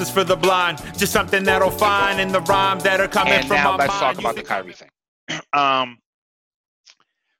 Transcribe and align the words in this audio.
justice 0.00 0.14
for 0.14 0.24
the 0.24 0.36
blind. 0.36 0.78
Just 0.96 1.12
something 1.12 1.44
that'll 1.44 1.70
find 1.70 2.20
in 2.20 2.32
the 2.32 2.40
rhyme 2.40 2.78
that 2.80 3.00
are 3.00 3.08
coming 3.08 3.34
and 3.34 3.46
from 3.46 3.56
now 3.56 3.72
my 3.72 3.84
let's 3.84 4.00
mind. 4.00 4.00
talk 4.00 4.18
about 4.18 4.34
the 4.34 4.42
think- 4.42 4.48
Kyrie 4.48 4.72
thing. 4.72 4.88
um, 5.52 5.98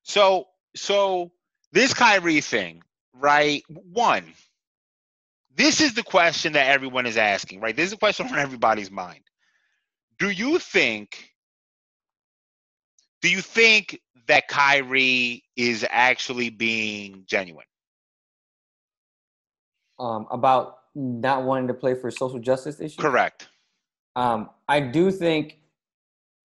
so 0.02 0.46
so 0.76 1.30
this 1.72 1.94
Kyrie 1.94 2.40
thing, 2.40 2.82
right? 3.14 3.62
One, 3.68 4.24
this 5.56 5.80
is 5.80 5.94
the 5.94 6.02
question 6.02 6.52
that 6.52 6.66
everyone 6.66 7.06
is 7.06 7.16
asking, 7.16 7.60
right? 7.60 7.74
This 7.74 7.86
is 7.86 7.92
a 7.92 7.96
question 7.96 8.26
on 8.26 8.38
everybody's 8.38 8.90
mind. 8.90 9.22
Do 10.18 10.30
you 10.30 10.58
think? 10.58 11.30
Do 13.22 13.30
you 13.30 13.40
think 13.40 14.00
that 14.28 14.48
Kyrie 14.48 15.44
is 15.56 15.86
actually 15.88 16.50
being 16.50 17.24
genuine? 17.26 17.66
Um, 19.98 20.26
about 20.30 20.79
not 20.94 21.44
wanting 21.44 21.68
to 21.68 21.74
play 21.74 21.94
for 21.94 22.10
social 22.10 22.38
justice 22.38 22.80
issues. 22.80 22.96
Correct. 22.96 23.48
Um, 24.16 24.50
I 24.68 24.80
do 24.80 25.10
think, 25.10 25.60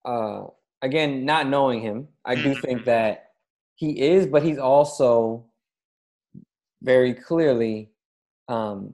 uh, 0.05 0.45
again, 0.81 1.26
not 1.26 1.48
knowing 1.48 1.81
him, 1.81 2.08
I 2.23 2.35
do 2.35 2.49
Mhm. 2.49 2.62
think 2.62 2.85
that 2.85 3.34
he 3.76 3.99
is, 3.99 4.27
but 4.27 4.44
he's 4.44 4.58
also 4.58 5.45
very 6.81 7.13
clearly 7.13 7.91
um, 8.48 8.94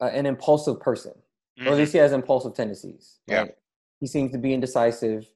uh, 0.00 0.04
an 0.04 0.24
impulsive 0.24 0.78
person, 0.78 1.12
or 1.58 1.72
at 1.72 1.78
least 1.78 1.92
he 1.92 1.98
has 1.98 2.12
impulsive 2.12 2.54
tendencies. 2.54 3.18
Yeah. 3.26 3.46
He 3.98 4.06
seems 4.06 4.30
to 4.32 4.38
be 4.38 4.54
indecisive. 4.54 5.26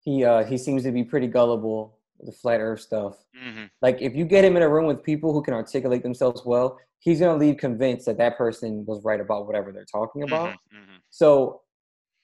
He 0.00 0.24
uh, 0.24 0.44
he 0.44 0.56
seems 0.56 0.82
to 0.84 0.92
be 0.92 1.04
pretty 1.04 1.26
gullible 1.26 1.98
the 2.22 2.32
flat 2.32 2.60
Earth 2.60 2.80
stuff. 2.80 3.24
Mhm. 3.36 3.70
Like 3.80 4.00
if 4.00 4.14
you 4.14 4.24
get 4.24 4.44
him 4.44 4.56
in 4.56 4.62
a 4.62 4.68
room 4.68 4.86
with 4.86 5.02
people 5.02 5.32
who 5.32 5.42
can 5.42 5.54
articulate 5.54 6.02
themselves 6.02 6.42
well, 6.44 6.78
he's 7.00 7.20
gonna 7.20 7.36
leave 7.38 7.56
convinced 7.56 8.06
that 8.06 8.18
that 8.18 8.38
person 8.38 8.84
was 8.86 9.02
right 9.04 9.20
about 9.20 9.46
whatever 9.46 9.72
they're 9.72 9.84
talking 9.84 10.22
about. 10.22 10.50
Mhm. 10.50 10.56
Mhm. 10.78 11.00
So 11.10 11.62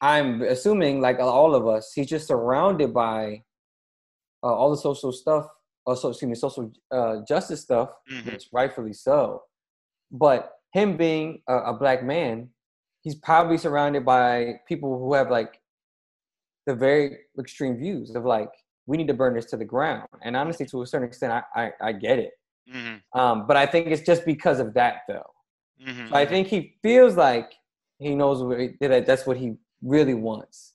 I'm 0.01 0.43
assuming, 0.43 1.01
like 1.01 1.19
all 1.19 1.55
of 1.55 1.67
us, 1.67 1.93
he's 1.93 2.07
just 2.07 2.29
surrounded 2.29 2.95
by 2.95 3.43
uh, 4.45 4.55
all 4.55 4.71
the 4.71 4.77
social 4.77 5.11
stuff, 5.11 5.49
or 5.85 5.97
so, 5.97 6.11
excuse 6.11 6.29
me, 6.29 6.35
social 6.37 6.71
uh, 6.93 7.23
justice 7.27 7.61
stuff, 7.63 7.91
Mhm. 8.09 8.27
which 8.33 8.49
rightfully 8.53 8.93
so. 8.93 9.43
But 10.13 10.55
him 10.73 10.97
being 10.97 11.43
a, 11.49 11.57
a 11.57 11.75
black 11.77 12.05
man, 12.05 12.51
he's 13.01 13.17
probably 13.17 13.59
surrounded 13.59 14.05
by 14.05 14.61
people 14.69 14.97
who 15.01 15.13
have 15.15 15.29
like 15.29 15.61
the 16.67 16.75
very 16.77 17.19
extreme 17.37 17.77
views 17.79 18.15
of 18.15 18.25
like 18.25 18.53
we 18.89 18.97
need 18.97 19.07
to 19.09 19.15
burn 19.15 19.35
this 19.35 19.45
to 19.53 19.57
the 19.57 19.65
ground. 19.75 20.09
And 20.23 20.35
honestly, 20.35 20.65
to 20.67 20.83
a 20.83 20.87
certain 20.87 21.07
extent, 21.07 21.33
I 21.33 21.43
I, 21.63 21.73
I 21.89 21.93
get 21.93 22.19
it. 22.19 22.33
Mhm. 22.75 23.03
Um, 23.13 23.47
but 23.47 23.57
I 23.57 23.67
think 23.67 23.87
it's 23.89 24.03
just 24.03 24.25
because 24.25 24.59
of 24.61 24.75
that 24.75 25.03
though. 25.09 25.31
Mhm. 25.87 26.09
So 26.09 26.15
I 26.17 26.25
think 26.27 26.49
he 26.49 26.61
feels 26.83 27.15
like 27.17 27.53
he 27.99 28.15
knows 28.15 28.39
he, 28.59 28.77
that 28.87 29.07
that's 29.07 29.27
what 29.27 29.37
he 29.37 29.57
really 29.83 30.15
wants. 30.15 30.75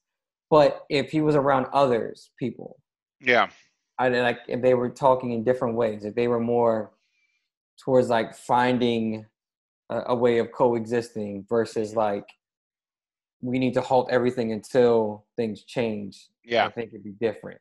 But 0.50 0.86
if 0.90 1.10
he 1.12 1.22
was 1.22 1.36
around 1.36 1.66
others, 1.74 2.30
people, 2.38 2.80
Yeah. 3.20 3.50
I 3.98 4.10
like 4.10 4.40
if 4.48 4.62
they 4.62 4.74
were 4.76 4.90
talking 4.90 5.32
in 5.32 5.44
different 5.44 5.76
ways, 5.76 6.04
if 6.06 6.14
they 6.16 6.28
were 6.28 6.40
more 6.40 6.94
towards 7.84 8.10
like 8.10 8.36
finding 8.36 9.26
a, 9.90 10.04
a 10.08 10.16
way 10.16 10.38
of 10.40 10.52
coexisting 10.52 11.46
versus 11.50 11.96
like 11.96 12.28
we 13.42 13.60
need 13.60 13.74
to 13.74 13.82
halt 13.82 14.08
everything 14.10 14.52
until 14.52 15.26
things 15.36 15.64
change. 15.64 16.28
Yeah. 16.44 16.66
I 16.68 16.72
think 16.72 16.90
it'd 16.90 17.04
be 17.04 17.12
different. 17.28 17.60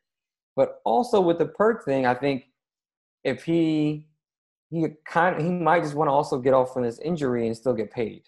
But 0.55 0.81
also 0.85 1.19
with 1.19 1.39
the 1.39 1.45
perk 1.45 1.85
thing, 1.85 2.05
I 2.05 2.13
think 2.13 2.45
if 3.23 3.43
he 3.43 4.07
he 4.69 4.87
kind 5.05 5.35
of 5.35 5.43
he 5.43 5.49
might 5.49 5.83
just 5.83 5.95
want 5.95 6.07
to 6.07 6.11
also 6.11 6.39
get 6.39 6.53
off 6.53 6.73
from 6.73 6.83
this 6.83 6.99
injury 6.99 7.47
and 7.47 7.55
still 7.55 7.73
get 7.73 7.91
paid. 7.91 8.23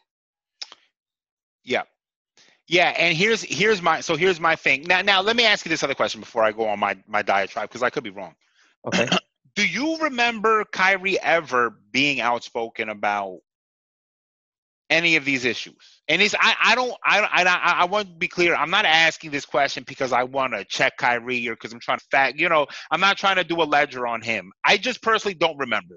Yeah. 1.63 1.83
Yeah, 2.67 2.95
and 2.97 3.15
here's 3.15 3.43
here's 3.43 3.81
my 3.81 4.01
so 4.01 4.15
here's 4.15 4.39
my 4.39 4.55
thing. 4.55 4.83
Now 4.83 5.01
now 5.01 5.21
let 5.21 5.35
me 5.35 5.45
ask 5.45 5.65
you 5.65 5.69
this 5.69 5.83
other 5.83 5.93
question 5.93 6.19
before 6.19 6.43
I 6.43 6.51
go 6.51 6.67
on 6.67 6.79
my 6.79 6.97
my 7.07 7.21
diatribe 7.21 7.69
because 7.69 7.83
I 7.83 7.89
could 7.89 8.03
be 8.03 8.09
wrong. 8.09 8.35
Okay. 8.87 9.07
Do 9.55 9.67
you 9.67 9.97
remember 9.99 10.65
Kyrie 10.65 11.19
ever 11.21 11.79
being 11.91 12.19
outspoken 12.19 12.89
about 12.89 13.39
any 14.89 15.15
of 15.15 15.25
these 15.25 15.45
issues? 15.45 16.01
And 16.07 16.21
it's 16.21 16.35
I 16.39 16.55
I 16.61 16.75
don't 16.75 16.93
I 17.03 17.19
I 17.21 17.43
I, 17.43 17.71
I 17.81 17.85
want 17.85 18.07
to 18.09 18.13
be 18.15 18.27
clear. 18.27 18.55
I'm 18.55 18.69
not 18.69 18.85
asking 18.85 19.31
this 19.31 19.45
question 19.45 19.83
because 19.87 20.11
I 20.13 20.23
want 20.23 20.53
to 20.53 20.65
check 20.65 20.97
Kyrie 20.97 21.47
or 21.47 21.55
because 21.55 21.73
I'm 21.73 21.79
trying 21.79 21.99
to 21.99 22.05
fact. 22.11 22.39
You 22.39 22.49
know, 22.49 22.67
I'm 22.91 22.99
not 22.99 23.17
trying 23.17 23.37
to 23.37 23.43
do 23.43 23.61
a 23.61 23.63
ledger 23.63 24.05
on 24.07 24.21
him. 24.21 24.51
I 24.63 24.77
just 24.77 25.01
personally 25.01 25.35
don't 25.35 25.57
remember 25.57 25.95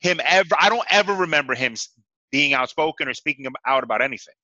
him 0.00 0.20
ever. 0.24 0.48
I 0.58 0.68
don't 0.68 0.86
ever 0.90 1.14
remember 1.14 1.54
him 1.54 1.74
being 2.30 2.54
outspoken 2.54 3.08
or 3.08 3.14
speaking 3.14 3.46
out 3.66 3.84
about 3.84 4.02
anything. 4.02 4.34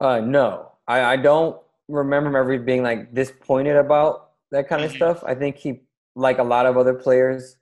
Uh, 0.00 0.20
no, 0.20 0.72
I, 0.86 1.00
I 1.12 1.16
don't 1.16 1.60
remember 1.88 2.28
him 2.30 2.36
ever 2.36 2.58
being 2.58 2.82
like 2.82 3.14
disappointed 3.14 3.76
about 3.76 4.30
that 4.50 4.68
kind 4.68 4.84
of 4.84 4.90
Mhm. 4.90 4.96
stuff. 4.96 5.24
I 5.24 5.34
think 5.34 5.56
he, 5.56 5.82
like 6.14 6.38
a 6.38 6.42
lot 6.42 6.66
of 6.66 6.76
other 6.76 6.94
players, 6.94 7.56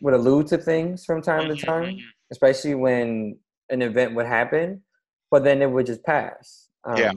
would 0.00 0.14
allude 0.14 0.46
to 0.48 0.58
things 0.58 1.04
from 1.04 1.22
time 1.22 1.48
to 1.48 1.56
time, 1.56 1.96
mhm. 1.96 2.00
especially 2.30 2.74
when 2.74 3.38
an 3.70 3.82
event 3.82 4.14
would 4.14 4.26
happen, 4.26 4.82
but 5.30 5.44
then 5.44 5.62
it 5.62 5.70
would 5.70 5.86
just 5.86 6.02
pass. 6.04 6.68
Um, 6.84 6.96
Yeah. 6.96 7.12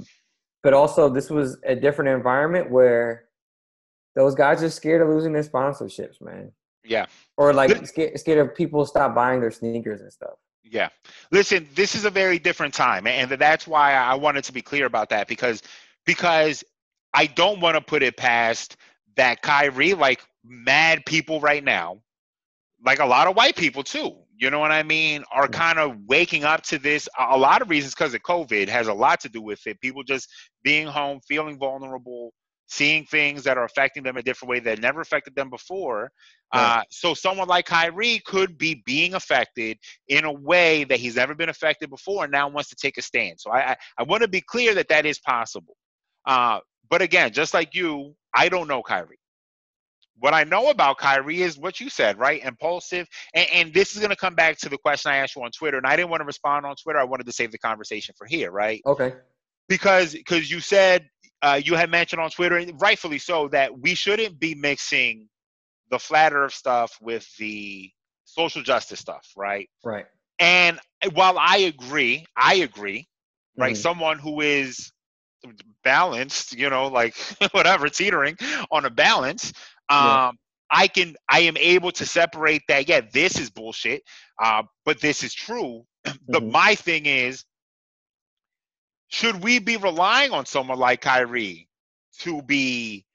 But 0.61 0.73
also, 0.73 1.09
this 1.09 1.29
was 1.29 1.57
a 1.65 1.75
different 1.75 2.09
environment 2.09 2.71
where 2.71 3.25
those 4.15 4.33
guys 4.33 4.63
are 4.63 4.69
scared 4.69 5.01
of 5.01 5.09
losing 5.09 5.33
their 5.33 5.43
sponsorships, 5.43 6.21
man, 6.21 6.51
Yeah. 6.83 7.07
or 7.37 7.51
like 7.53 7.85
scared, 7.85 8.17
scared 8.19 8.37
of 8.39 8.55
people 8.55 8.85
stop 8.85 9.13
buying 9.13 9.41
their 9.41 9.51
sneakers 9.51 9.99
and 10.01 10.11
stuff. 10.13 10.35
Yeah. 10.63 10.89
Listen, 11.31 11.67
this 11.75 11.95
is 11.95 12.05
a 12.05 12.09
very 12.09 12.39
different 12.39 12.73
time, 12.73 13.07
and 13.07 13.29
that's 13.31 13.67
why 13.67 13.93
I 13.93 14.15
wanted 14.15 14.45
to 14.45 14.53
be 14.53 14.61
clear 14.61 14.85
about 14.85 15.09
that 15.09 15.27
because 15.27 15.61
because 16.05 16.63
I 17.13 17.27
don't 17.27 17.59
want 17.59 17.75
to 17.75 17.81
put 17.81 18.01
it 18.03 18.17
past 18.17 18.77
that 19.15 19.41
Kyrie, 19.41 19.93
like 19.93 20.21
mad 20.43 21.05
people 21.05 21.39
right 21.41 21.63
now, 21.63 22.01
like 22.85 22.99
a 22.99 23.05
lot 23.05 23.27
of 23.27 23.35
white 23.35 23.55
people 23.55 23.83
too. 23.83 24.15
You 24.43 24.49
know 24.49 24.59
what 24.59 24.73
I 24.73 24.83
mean? 24.83 25.23
Are 25.31 25.47
kind 25.47 25.79
of 25.79 25.95
waking 26.05 26.43
up 26.43 26.63
to 26.63 26.77
this. 26.77 27.07
A 27.17 27.37
a 27.37 27.37
lot 27.37 27.61
of 27.61 27.69
reasons 27.69 27.95
because 27.95 28.13
of 28.13 28.23
COVID 28.23 28.67
has 28.67 28.89
a 28.89 28.93
lot 28.93 29.21
to 29.21 29.29
do 29.29 29.41
with 29.41 29.65
it. 29.65 29.79
People 29.79 30.03
just 30.03 30.27
being 30.65 30.85
home, 30.85 31.21
feeling 31.25 31.57
vulnerable, 31.57 32.33
seeing 32.67 33.05
things 33.05 33.45
that 33.45 33.57
are 33.57 33.63
affecting 33.63 34.03
them 34.03 34.17
a 34.17 34.21
different 34.21 34.49
way 34.49 34.59
that 34.59 34.81
never 34.81 34.99
affected 34.99 35.33
them 35.33 35.49
before. 35.49 36.11
Right. 36.53 36.79
Uh, 36.79 36.83
so 36.89 37.13
someone 37.13 37.47
like 37.47 37.67
Kyrie 37.67 38.21
could 38.25 38.57
be 38.57 38.83
being 38.85 39.13
affected 39.13 39.77
in 40.09 40.25
a 40.25 40.33
way 40.33 40.83
that 40.83 40.99
he's 40.99 41.15
never 41.15 41.35
been 41.35 41.47
affected 41.47 41.89
before 41.89 42.25
and 42.25 42.31
now 42.33 42.49
wants 42.49 42.69
to 42.71 42.75
take 42.75 42.97
a 42.97 43.01
stand. 43.01 43.39
So 43.39 43.49
I, 43.49 43.71
I, 43.71 43.75
I 43.99 44.03
want 44.03 44.23
to 44.23 44.27
be 44.27 44.41
clear 44.41 44.73
that 44.75 44.89
that 44.89 45.05
is 45.05 45.19
possible. 45.19 45.77
Uh, 46.25 46.59
but 46.89 47.01
again, 47.01 47.31
just 47.31 47.53
like 47.53 47.73
you, 47.73 48.13
I 48.35 48.49
don't 48.49 48.67
know 48.67 48.83
Kyrie. 48.83 49.19
What 50.19 50.33
I 50.33 50.43
know 50.43 50.69
about 50.69 50.97
Kyrie 50.97 51.41
is 51.41 51.57
what 51.57 51.79
you 51.79 51.89
said, 51.89 52.17
right? 52.19 52.43
Impulsive. 52.43 53.07
And, 53.33 53.47
and 53.53 53.73
this 53.73 53.93
is 53.93 53.99
going 53.99 54.11
to 54.11 54.15
come 54.15 54.35
back 54.35 54.57
to 54.59 54.69
the 54.69 54.77
question 54.77 55.11
I 55.11 55.17
asked 55.17 55.35
you 55.35 55.43
on 55.43 55.51
Twitter. 55.51 55.77
And 55.77 55.87
I 55.87 55.95
didn't 55.95 56.09
want 56.09 56.21
to 56.21 56.25
respond 56.25 56.65
on 56.65 56.75
Twitter. 56.75 56.99
I 56.99 57.03
wanted 57.03 57.25
to 57.25 57.31
save 57.31 57.51
the 57.51 57.57
conversation 57.57 58.13
for 58.17 58.25
here, 58.27 58.51
right? 58.51 58.81
Okay. 58.85 59.13
because 59.67 60.13
because 60.13 60.49
you 60.51 60.59
said 60.59 61.07
uh, 61.41 61.59
you 61.63 61.75
had 61.75 61.89
mentioned 61.91 62.21
on 62.21 62.29
Twitter, 62.29 62.57
and 62.57 62.79
rightfully 62.81 63.17
so, 63.17 63.47
that 63.49 63.77
we 63.79 63.95
shouldn't 63.95 64.39
be 64.39 64.55
mixing 64.55 65.27
the 65.89 65.99
flat 65.99 66.31
Earth 66.33 66.53
stuff 66.53 66.97
with 67.01 67.27
the 67.37 67.91
social 68.25 68.61
justice 68.63 68.99
stuff, 68.99 69.27
right? 69.35 69.69
Right. 69.83 70.05
And 70.39 70.79
while 71.13 71.37
I 71.37 71.57
agree, 71.57 72.25
I 72.37 72.55
agree, 72.55 73.07
right? 73.57 73.73
Mhm. 73.75 73.77
Someone 73.77 74.19
who 74.19 74.41
is 74.41 74.91
balanced, 75.83 76.53
you 76.57 76.69
know, 76.69 76.87
like 76.87 77.15
whatever, 77.51 77.89
teetering 77.89 78.37
on 78.71 78.85
a 78.85 78.89
balance, 78.89 79.51
um, 79.89 79.97
Yeah. 79.97 80.31
I 80.71 80.87
can, 80.87 81.15
I 81.29 81.41
am 81.41 81.57
able 81.57 81.91
to 81.93 82.05
separate 82.05 82.63
that. 82.67 82.87
Yeah, 82.89 83.01
this 83.13 83.39
is 83.39 83.49
bullshit, 83.49 84.03
uh, 84.41 84.63
but 84.85 84.99
this 85.01 85.23
is 85.23 85.33
true. 85.33 85.85
the 86.29 86.41
Mhm. 86.41 86.51
my 86.51 86.75
thing 86.75 87.05
is, 87.05 87.45
should 89.09 89.43
we 89.43 89.59
be 89.59 89.77
relying 89.77 90.31
on 90.31 90.45
someone 90.45 90.79
like 90.79 91.01
Kyrie 91.01 91.69
to 92.19 92.41
be 92.43 93.05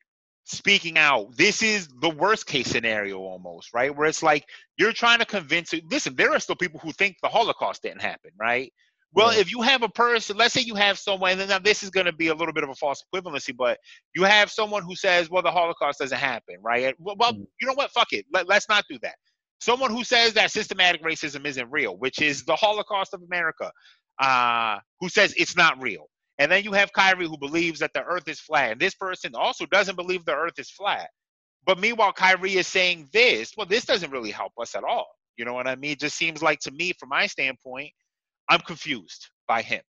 speaking 0.44 0.98
out? 0.98 1.36
This 1.36 1.62
is 1.62 1.88
the 2.00 2.10
worst 2.10 2.46
case 2.46 2.68
scenario 2.68 3.18
almost, 3.18 3.74
right? 3.74 3.94
Where 3.94 4.08
it's 4.08 4.22
like 4.22 4.46
you're 4.78 4.92
trying 4.92 5.18
to 5.20 5.26
convince 5.26 5.74
listen, 5.90 6.14
there 6.16 6.32
are 6.32 6.40
still 6.40 6.56
people 6.56 6.80
who 6.80 6.92
think 6.92 7.16
the 7.22 7.28
Holocaust 7.28 7.82
didn't 7.82 8.02
happen, 8.02 8.32
right? 8.38 8.72
Well, 9.12 9.32
Yeah. 9.34 9.40
if 9.40 9.50
you 9.50 9.62
have 9.62 9.82
a 9.82 9.88
person, 9.88 10.36
let's 10.36 10.54
say 10.54 10.60
you 10.60 10.74
have 10.74 10.98
someone, 10.98 11.32
and 11.32 11.40
then 11.40 11.48
now 11.48 11.58
this 11.58 11.82
is 11.82 11.90
going 11.90 12.06
to 12.06 12.12
be 12.12 12.28
a 12.28 12.34
little 12.34 12.52
bit 12.52 12.64
of 12.64 12.70
a 12.70 12.74
false 12.74 13.02
equivalency, 13.14 13.56
but 13.56 13.78
you 14.14 14.24
have 14.24 14.50
someone 14.50 14.82
who 14.82 14.94
says, 14.96 15.30
well, 15.30 15.42
the 15.42 15.50
Holocaust 15.50 15.98
doesn't 16.00 16.18
happen, 16.18 16.56
right? 16.62 16.94
Well, 16.98 17.16
well 17.18 17.32
Mhm. 17.32 17.46
you 17.60 17.66
know 17.66 17.74
what? 17.74 17.90
Fuck 17.92 18.12
it. 18.12 18.26
Let, 18.32 18.48
let's 18.48 18.68
not 18.68 18.84
do 18.88 18.98
that. 19.02 19.16
Someone 19.60 19.90
who 19.90 20.04
says 20.04 20.34
that 20.34 20.50
systematic 20.52 21.02
racism 21.02 21.46
isn't 21.46 21.70
real, 21.70 21.96
which 21.96 22.20
is 22.20 22.44
the 22.44 22.54
Holocaust 22.56 23.14
of 23.14 23.22
America, 23.22 23.72
uh, 24.20 24.78
who 25.00 25.08
says 25.08 25.34
it's 25.36 25.56
not 25.56 25.80
real. 25.82 26.08
And 26.38 26.52
then 26.52 26.62
you 26.62 26.72
have 26.72 26.92
Kyrie 26.92 27.26
who 27.26 27.38
believes 27.38 27.80
that 27.80 27.92
the 27.94 28.04
earth 28.04 28.28
is 28.28 28.40
flat. 28.40 28.72
And 28.72 28.80
this 28.80 28.94
person 28.94 29.32
also 29.34 29.66
doesn't 29.66 29.96
believe 29.96 30.24
the 30.24 30.36
earth 30.36 30.58
is 30.58 30.70
flat. 30.70 31.08
But 31.66 31.78
meanwhile, 31.80 32.12
Kyrie 32.12 32.54
is 32.56 32.68
saying 32.68 33.08
this. 33.12 33.52
Well, 33.56 33.66
this 33.66 33.84
doesn't 33.84 34.10
really 34.12 34.30
help 34.30 34.52
us 34.60 34.74
at 34.76 34.84
all. 34.84 35.08
You 35.36 35.44
know 35.44 35.54
what 35.54 35.66
I 35.66 35.76
mean? 35.76 35.92
It 35.92 36.00
just 36.00 36.16
seems 36.16 36.42
like 36.42 36.60
to 36.60 36.70
me, 36.70 36.92
from 36.98 37.08
my 37.10 37.26
standpoint, 37.26 37.92
I'm 38.48 38.60
confused. 38.60 39.28
by 39.48 39.62
him. 39.62 39.82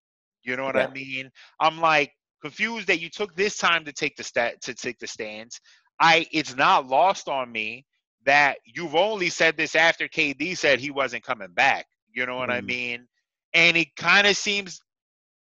You 0.44 0.56
know 0.58 0.66
what 0.66 0.76
Yeah. 0.76 0.88
I 0.88 0.92
mean? 0.94 1.32
I'm 1.60 1.80
like 1.82 2.14
confused 2.44 2.88
that 2.88 3.00
you 3.02 3.10
took 3.10 3.36
this 3.36 3.58
time 3.58 3.86
to 3.86 3.94
take 3.94 4.16
the 4.18 4.24
stat 4.24 4.62
to 4.64 4.74
take 4.76 5.00
the 5.00 5.08
stands. 5.08 5.60
I 6.00 6.28
it's 6.32 6.56
not 6.56 6.88
lost 6.88 7.28
on 7.28 7.52
me 7.52 7.86
that 8.26 8.58
you've 8.66 8.96
only 8.96 9.30
said 9.30 9.58
this 9.58 9.76
after 9.76 10.08
KD 10.08 10.58
said 10.58 10.80
he 10.80 10.92
wasn't 10.92 11.24
coming 11.24 11.54
back. 11.54 11.88
You 12.14 12.26
know 12.28 12.38
what 12.38 12.52
I 12.52 12.62
Mhm. 12.62 12.66
mean? 12.68 13.08
And 13.54 13.78
it 13.78 13.96
kind 13.96 14.28
of 14.28 14.38
seems 14.38 14.82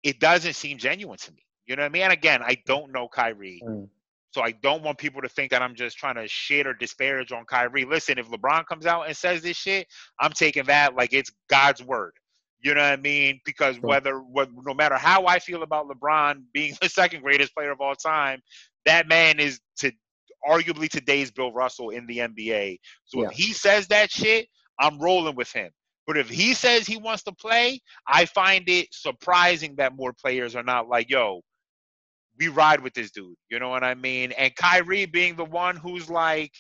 it 0.03 0.19
doesn't 0.19 0.53
seem 0.55 0.77
genuine 0.77 1.17
to 1.19 1.31
me. 1.33 1.43
You 1.65 1.75
know 1.75 1.83
what 1.83 1.87
I 1.87 1.93
mean? 1.93 2.03
And 2.03 2.13
again, 2.13 2.41
I 2.43 2.57
don't 2.65 2.91
know 2.91 3.07
Kyrie. 3.07 3.63
Mm. 3.63 3.89
So 4.31 4.43
I 4.43 4.51
don't 4.51 4.83
want 4.83 4.97
people 4.99 5.21
to 5.21 5.29
think 5.29 5.51
that 5.51 5.61
I'm 5.63 5.75
just 5.75 5.97
trying 5.97 6.15
to 6.15 6.27
shit 6.27 6.67
or 6.67 6.73
disparage 6.73 7.31
on 7.31 7.45
Kyrie. 7.45 7.85
Listen, 7.85 8.19
if 8.19 8.29
LeBron 8.29 8.65
comes 8.67 8.85
out 8.85 9.07
and 9.07 9.17
says 9.17 9.41
this 9.41 9.57
shit, 9.57 9.87
I'm 10.19 10.31
taking 10.33 10.65
that 10.65 10.95
like 10.95 11.13
it's 11.13 11.31
God's 11.49 11.83
word. 11.83 12.13
You 12.65 12.73
know 12.73 12.81
what 12.81 12.93
I 12.93 12.95
mean? 12.95 13.39
Because 13.45 13.75
Sure. 13.75 13.83
whether 13.83 14.17
what 14.19 14.49
no 14.51 14.73
matter 14.73 14.95
how 14.95 15.27
I 15.27 15.37
feel 15.37 15.61
about 15.61 15.87
LeBron 15.87 16.45
being 16.51 16.73
the 16.81 16.89
second 16.89 17.21
greatest 17.21 17.53
player 17.53 17.69
of 17.69 17.79
all 17.79 17.93
time, 17.93 18.41
that 18.85 19.07
man 19.07 19.39
is 19.39 19.59
to 19.77 19.91
arguably 20.47 20.89
today's 20.89 21.29
Bill 21.29 21.53
Russell 21.53 21.91
in 21.91 22.07
the 22.07 22.17
NBA. 22.21 22.79
So 23.05 23.21
Yeah. 23.21 23.27
if 23.27 23.33
he 23.33 23.53
says 23.53 23.87
that 23.89 24.09
shit, 24.09 24.47
I'm 24.79 24.97
rolling 24.97 25.35
with 25.35 25.51
him. 25.51 25.69
But 26.07 26.17
if 26.17 26.27
he 26.27 26.55
says 26.55 26.87
he 26.87 26.97
wants 26.97 27.21
to 27.23 27.31
play, 27.33 27.81
I 28.07 28.25
find 28.25 28.67
it 28.67 28.87
surprising 28.91 29.75
that 29.75 29.95
more 29.95 30.13
players 30.13 30.55
are 30.55 30.63
not 30.63 30.89
like, 30.89 31.07
yo, 31.09 31.41
we 32.39 32.47
ride 32.47 32.81
with 32.81 32.95
this 32.95 33.11
dude. 33.11 33.35
You 33.49 33.59
know 33.59 33.69
what 33.69 33.83
I 33.83 33.93
mean? 33.93 34.31
And 34.31 34.55
Kyrie 34.55 35.05
being 35.05 35.35
the 35.35 35.45
one 35.45 35.75
who's 35.75 36.09
like, 36.09 36.51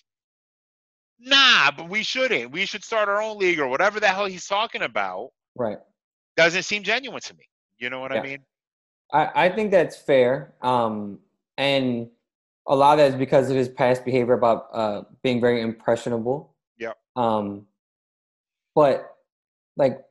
nah, 1.19 1.71
but 1.71 1.89
we 1.89 2.03
shouldn't. 2.03 2.51
We 2.51 2.67
should 2.67 2.83
start 2.83 3.09
our 3.09 3.21
own 3.23 3.39
league 3.39 3.59
or 3.59 3.67
whatever 3.67 3.99
the 3.99 4.07
hell 4.07 4.25
he's 4.25 4.45
talking 4.45 4.83
about 4.83 5.29
Right. 5.55 5.77
Doesn't 6.35 6.63
seem 6.63 6.83
genuine 6.83 7.21
to 7.21 7.33
me. 7.33 7.43
You 7.77 7.89
know 7.89 7.99
what 7.99 8.11
I 8.11 8.21
mean? 8.21 8.39
I, 9.13 9.29
I 9.35 9.49
think 9.49 9.71
that's 9.71 9.97
fair. 9.97 10.53
Um, 10.61 11.19
and 11.57 12.09
a 12.67 12.75
lot 12.75 12.93
of 12.93 12.97
that 12.99 13.13
is 13.13 13.15
because 13.15 13.49
of 13.49 13.55
his 13.55 13.69
past 13.69 14.03
behavior 14.03 14.33
about 14.33 14.67
uh, 14.73 15.01
being 15.23 15.39
very 15.39 15.61
impressionable. 15.61 16.53
Yep. 16.79 16.97
Um, 17.15 17.67
but 18.73 19.15
like 19.77 20.03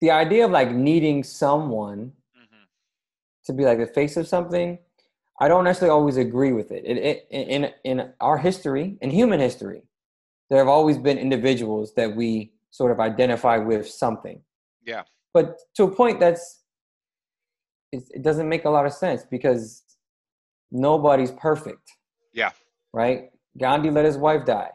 the 0.00 0.10
idea 0.10 0.44
of 0.44 0.50
like 0.50 0.70
needing 0.70 1.24
someone 1.24 2.12
hmm 2.34 2.62
to 3.46 3.52
be 3.52 3.64
like 3.64 3.78
the 3.78 3.86
face 3.86 4.16
of 4.16 4.26
something, 4.26 4.78
I 5.38 5.48
don't 5.48 5.64
necessarily 5.64 5.92
always 5.92 6.16
agree 6.16 6.52
with 6.52 6.70
it. 6.70 6.84
It, 6.84 6.96
it 6.96 7.26
in 7.30 7.70
in 7.84 8.12
our 8.20 8.38
history, 8.38 8.96
in 9.02 9.10
human 9.10 9.40
history, 9.40 9.82
there 10.48 10.58
have 10.58 10.68
always 10.68 10.98
been 10.98 11.18
individuals 11.18 11.94
that 11.94 12.14
we 12.14 12.52
sort 12.70 12.90
of 12.92 13.00
identify 13.00 13.58
with 13.58 13.88
something. 13.88 14.40
Yeah. 14.84 15.02
But 15.32 15.58
to 15.76 15.84
a 15.84 15.90
point, 15.90 16.20
that's 16.20 16.62
it, 17.92 18.04
it 18.10 18.22
doesn't 18.22 18.48
make 18.48 18.64
a 18.64 18.70
lot 18.70 18.86
of 18.86 18.92
sense 18.92 19.24
because 19.30 19.82
nobody's 20.70 21.32
perfect. 21.32 21.90
Yeah. 22.32 22.50
Right. 22.92 23.30
Gandhi 23.58 23.90
let 23.90 24.04
his 24.04 24.16
wife 24.16 24.44
die. 24.44 24.70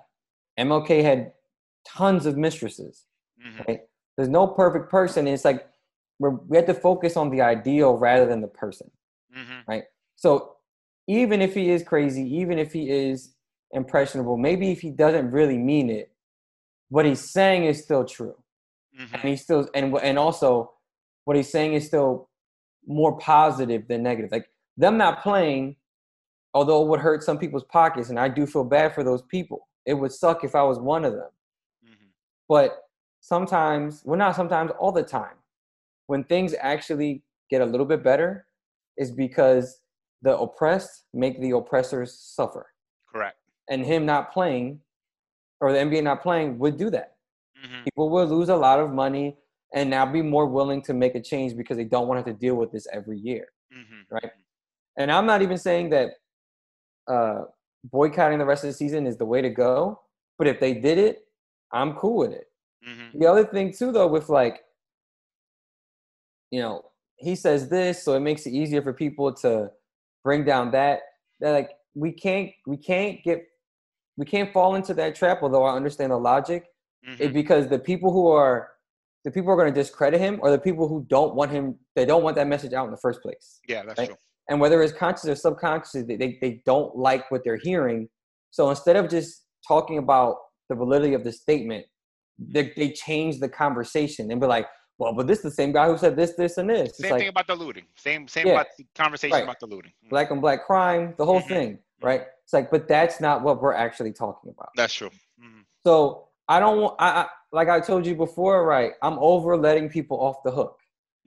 MLK 0.59 1.03
had 1.03 1.33
tons 1.85 2.25
of 2.25 2.37
mistresses 2.37 3.05
hmm 3.41 3.61
right? 3.67 3.81
There's 4.17 4.29
no 4.29 4.47
perfect 4.47 4.89
person. 4.91 5.27
It's 5.27 5.45
like 5.45 5.67
we're, 6.19 6.31
we 6.31 6.57
have 6.57 6.65
to 6.65 6.73
focus 6.73 7.15
on 7.15 7.29
the 7.29 7.41
ideal 7.41 7.97
rather 7.97 8.25
than 8.25 8.41
the 8.41 8.47
person. 8.47 8.91
hmm 9.33 9.59
Right? 9.67 9.83
So 10.15 10.55
even 11.07 11.41
if 11.41 11.53
he 11.53 11.69
is 11.69 11.83
crazy, 11.83 12.23
even 12.37 12.59
if 12.59 12.73
he 12.73 12.89
is 12.89 13.33
impressionable, 13.71 14.37
maybe 14.37 14.71
if 14.71 14.81
he 14.81 14.91
doesn't 14.91 15.31
really 15.31 15.57
mean 15.57 15.89
it, 15.89 16.11
what 16.89 17.05
he's 17.05 17.31
saying 17.31 17.65
is 17.65 17.81
still 17.81 18.03
true, 18.03 18.35
hmm 18.99 19.05
and 19.13 19.23
he's 19.23 19.41
still 19.41 19.69
and 19.75 19.95
and 20.03 20.19
also 20.19 20.73
what 21.25 21.37
he's 21.37 21.49
saying 21.51 21.73
is 21.73 21.87
still 21.87 22.29
more 22.87 23.17
positive 23.19 23.87
than 23.87 24.03
negative. 24.03 24.31
Like 24.31 24.49
them 24.77 24.97
not 24.97 25.21
playing, 25.23 25.77
although 26.53 26.83
it 26.83 26.87
would 26.89 26.99
hurt 27.01 27.23
some 27.23 27.37
people's 27.37 27.65
pockets, 27.65 28.09
and 28.09 28.19
I 28.19 28.29
do 28.29 28.45
feel 28.47 28.63
bad 28.63 28.95
for 28.95 29.03
those 29.03 29.21
people. 29.23 29.67
It 29.85 29.93
would 29.95 30.11
suck 30.11 30.43
if 30.43 30.55
I 30.55 30.63
was 30.63 30.79
one 30.79 31.05
of 31.05 31.13
them 31.13 31.29
hmm 31.83 32.09
but 32.47 32.83
sometimes 33.21 34.01
well 34.05 34.17
not 34.17 34.35
sometimes 34.35 34.71
all 34.79 34.91
the 34.91 35.03
time 35.03 35.35
when 36.07 36.23
things 36.23 36.55
actually 36.59 37.23
get 37.49 37.61
a 37.61 37.65
little 37.65 37.85
bit 37.85 38.03
better 38.03 38.45
is 38.97 39.11
because 39.11 39.81
the 40.21 40.37
oppressed 40.37 41.05
make 41.13 41.39
the 41.41 41.51
oppressors 41.51 42.13
suffer 42.19 42.67
Correct. 43.11 43.37
and 43.69 43.85
him 43.85 44.05
not 44.05 44.31
playing 44.33 44.79
or 45.61 45.71
the 45.71 45.79
nba 45.79 46.03
not 46.03 46.21
playing 46.21 46.57
would 46.59 46.77
do 46.77 46.89
that 46.89 47.15
hmm 47.63 47.83
people 47.85 48.09
will 48.09 48.25
lose 48.25 48.49
a 48.49 48.55
lot 48.55 48.79
of 48.79 48.91
money 48.91 49.37
and 49.73 49.89
now 49.89 50.05
be 50.05 50.21
more 50.21 50.45
willing 50.47 50.81
to 50.81 50.93
make 50.93 51.15
a 51.15 51.21
change 51.21 51.55
because 51.55 51.77
they 51.77 51.83
don't 51.83 52.07
want 52.07 52.17
to 52.23 52.29
have 52.29 52.35
to 52.37 52.39
deal 52.45 52.55
with 52.55 52.71
this 52.71 52.87
every 52.91 53.17
year 53.17 53.47
hmm 53.71 54.01
Right. 54.11 54.31
and 54.97 55.11
i'm 55.11 55.25
not 55.25 55.41
even 55.41 55.57
saying 55.57 55.89
that 55.91 56.11
uh, 57.07 57.45
boycotting 57.85 58.37
the 58.39 58.45
rest 58.45 58.63
of 58.63 58.69
the 58.69 58.73
season 58.73 59.07
is 59.07 59.17
the 59.17 59.25
way 59.25 59.41
to 59.41 59.49
go 59.49 59.99
but 60.37 60.47
if 60.47 60.59
they 60.59 60.73
did 60.73 60.97
it 60.97 61.25
i'm 61.71 61.93
cool 61.95 62.17
with 62.17 62.31
it. 62.31 62.47
Hmm 62.85 63.19
the 63.19 63.25
other 63.25 63.45
thing 63.45 63.73
too 63.73 63.91
though 63.91 64.07
with 64.07 64.29
like 64.29 64.61
you 66.51 66.61
know 66.61 66.85
he 67.17 67.35
says 67.35 67.69
this 67.69 68.03
so 68.03 68.13
it 68.13 68.19
makes 68.21 68.45
it 68.45 68.51
easier 68.51 68.81
for 68.81 68.93
people 68.93 69.33
to 69.33 69.69
bring 70.23 70.43
down 70.43 70.71
that 70.71 71.01
that 71.39 71.51
like 71.51 71.71
we 71.95 72.11
can't 72.11 72.51
we 72.65 72.77
can't 72.77 73.23
get 73.23 73.45
we 74.17 74.25
can't 74.25 74.51
fall 74.53 74.75
into 74.75 74.93
that 74.93 75.15
trap 75.15 75.39
although 75.41 75.63
i 75.63 75.75
understand 75.75 76.11
the 76.11 76.17
logic 76.17 76.65
hmm 77.05 77.15
it, 77.19 77.33
because 77.33 77.67
the 77.67 77.79
people 77.79 78.11
who 78.11 78.27
are 78.29 78.71
the 79.25 79.31
people 79.31 79.47
who 79.47 79.51
are 79.51 79.61
going 79.61 79.73
to 79.73 79.79
discredit 79.79 80.19
him 80.19 80.39
are 80.43 80.51
the 80.51 80.59
people 80.59 80.87
who 80.87 81.05
don't 81.09 81.35
want 81.35 81.51
him 81.51 81.75
they 81.95 82.05
don't 82.05 82.23
want 82.23 82.35
that 82.35 82.47
message 82.47 82.73
out 82.73 82.85
in 82.85 82.91
the 82.91 82.97
first 82.97 83.21
place 83.21 83.59
Yeah, 83.67 83.83
that's 83.85 83.99
right? 83.99 84.07
true. 84.07 84.17
and 84.49 84.59
whether 84.59 84.81
it's 84.81 84.93
conscious 84.93 85.25
or 85.25 85.35
subconscious 85.35 86.05
they, 86.07 86.15
they, 86.15 86.37
they 86.41 86.61
don't 86.65 86.95
like 86.95 87.29
what 87.31 87.43
they're 87.43 87.57
hearing 87.61 88.07
so 88.51 88.69
instead 88.69 88.95
of 88.95 89.09
just 89.09 89.45
talking 89.67 89.97
about 89.97 90.37
the 90.69 90.75
validity 90.75 91.13
of 91.13 91.23
the 91.23 91.31
statement 91.31 91.85
they, 92.37 92.71
they 92.77 92.91
change 92.91 93.39
the 93.39 93.49
conversation 93.49 94.31
and 94.31 94.39
be 94.39 94.47
like 94.47 94.67
well 94.97 95.13
but 95.13 95.27
this 95.27 95.39
is 95.39 95.43
the 95.43 95.51
same 95.51 95.71
guy 95.73 95.87
who 95.87 95.97
said 95.97 96.15
this 96.15 96.33
this 96.35 96.57
and 96.57 96.69
this 96.69 96.89
it's 96.89 96.99
Same 96.99 97.11
like 97.11 97.21
thing 97.21 97.29
about 97.29 97.47
the 97.47 97.55
looting. 97.55 97.85
Same 97.95 98.27
same 98.27 98.47
Yeah. 98.47 98.53
about 98.53 98.67
the 98.77 98.85
conversation 98.95 99.33
Right. 99.35 99.43
about 99.43 99.59
the 99.59 99.67
looting. 99.67 99.91
Mhm. 100.05 100.09
black 100.09 100.31
and 100.31 100.39
black 100.41 100.65
crime 100.65 101.13
the 101.17 101.25
whole 101.25 101.41
Mhm. 101.41 101.47
thing 101.47 101.79
right 102.01 102.23
it's 102.45 102.53
like 102.53 102.71
but 102.71 102.87
that's 102.87 103.19
not 103.19 103.41
what 103.41 103.61
we're 103.61 103.73
actually 103.73 104.13
talking 104.13 104.49
about 104.51 104.69
That's 104.75 104.93
true. 104.93 105.09
hmm 105.39 105.61
so 105.85 106.28
i 106.49 106.59
don't 106.59 106.79
want 106.81 106.95
I, 106.99 107.09
I 107.21 107.25
like 107.51 107.69
i 107.69 107.79
told 107.79 108.05
you 108.05 108.15
before 108.15 108.65
right 108.65 108.91
i'm 109.01 109.17
over 109.19 109.55
letting 109.55 109.87
people 109.89 110.17
off 110.19 110.37
the 110.43 110.51
hook 110.51 110.75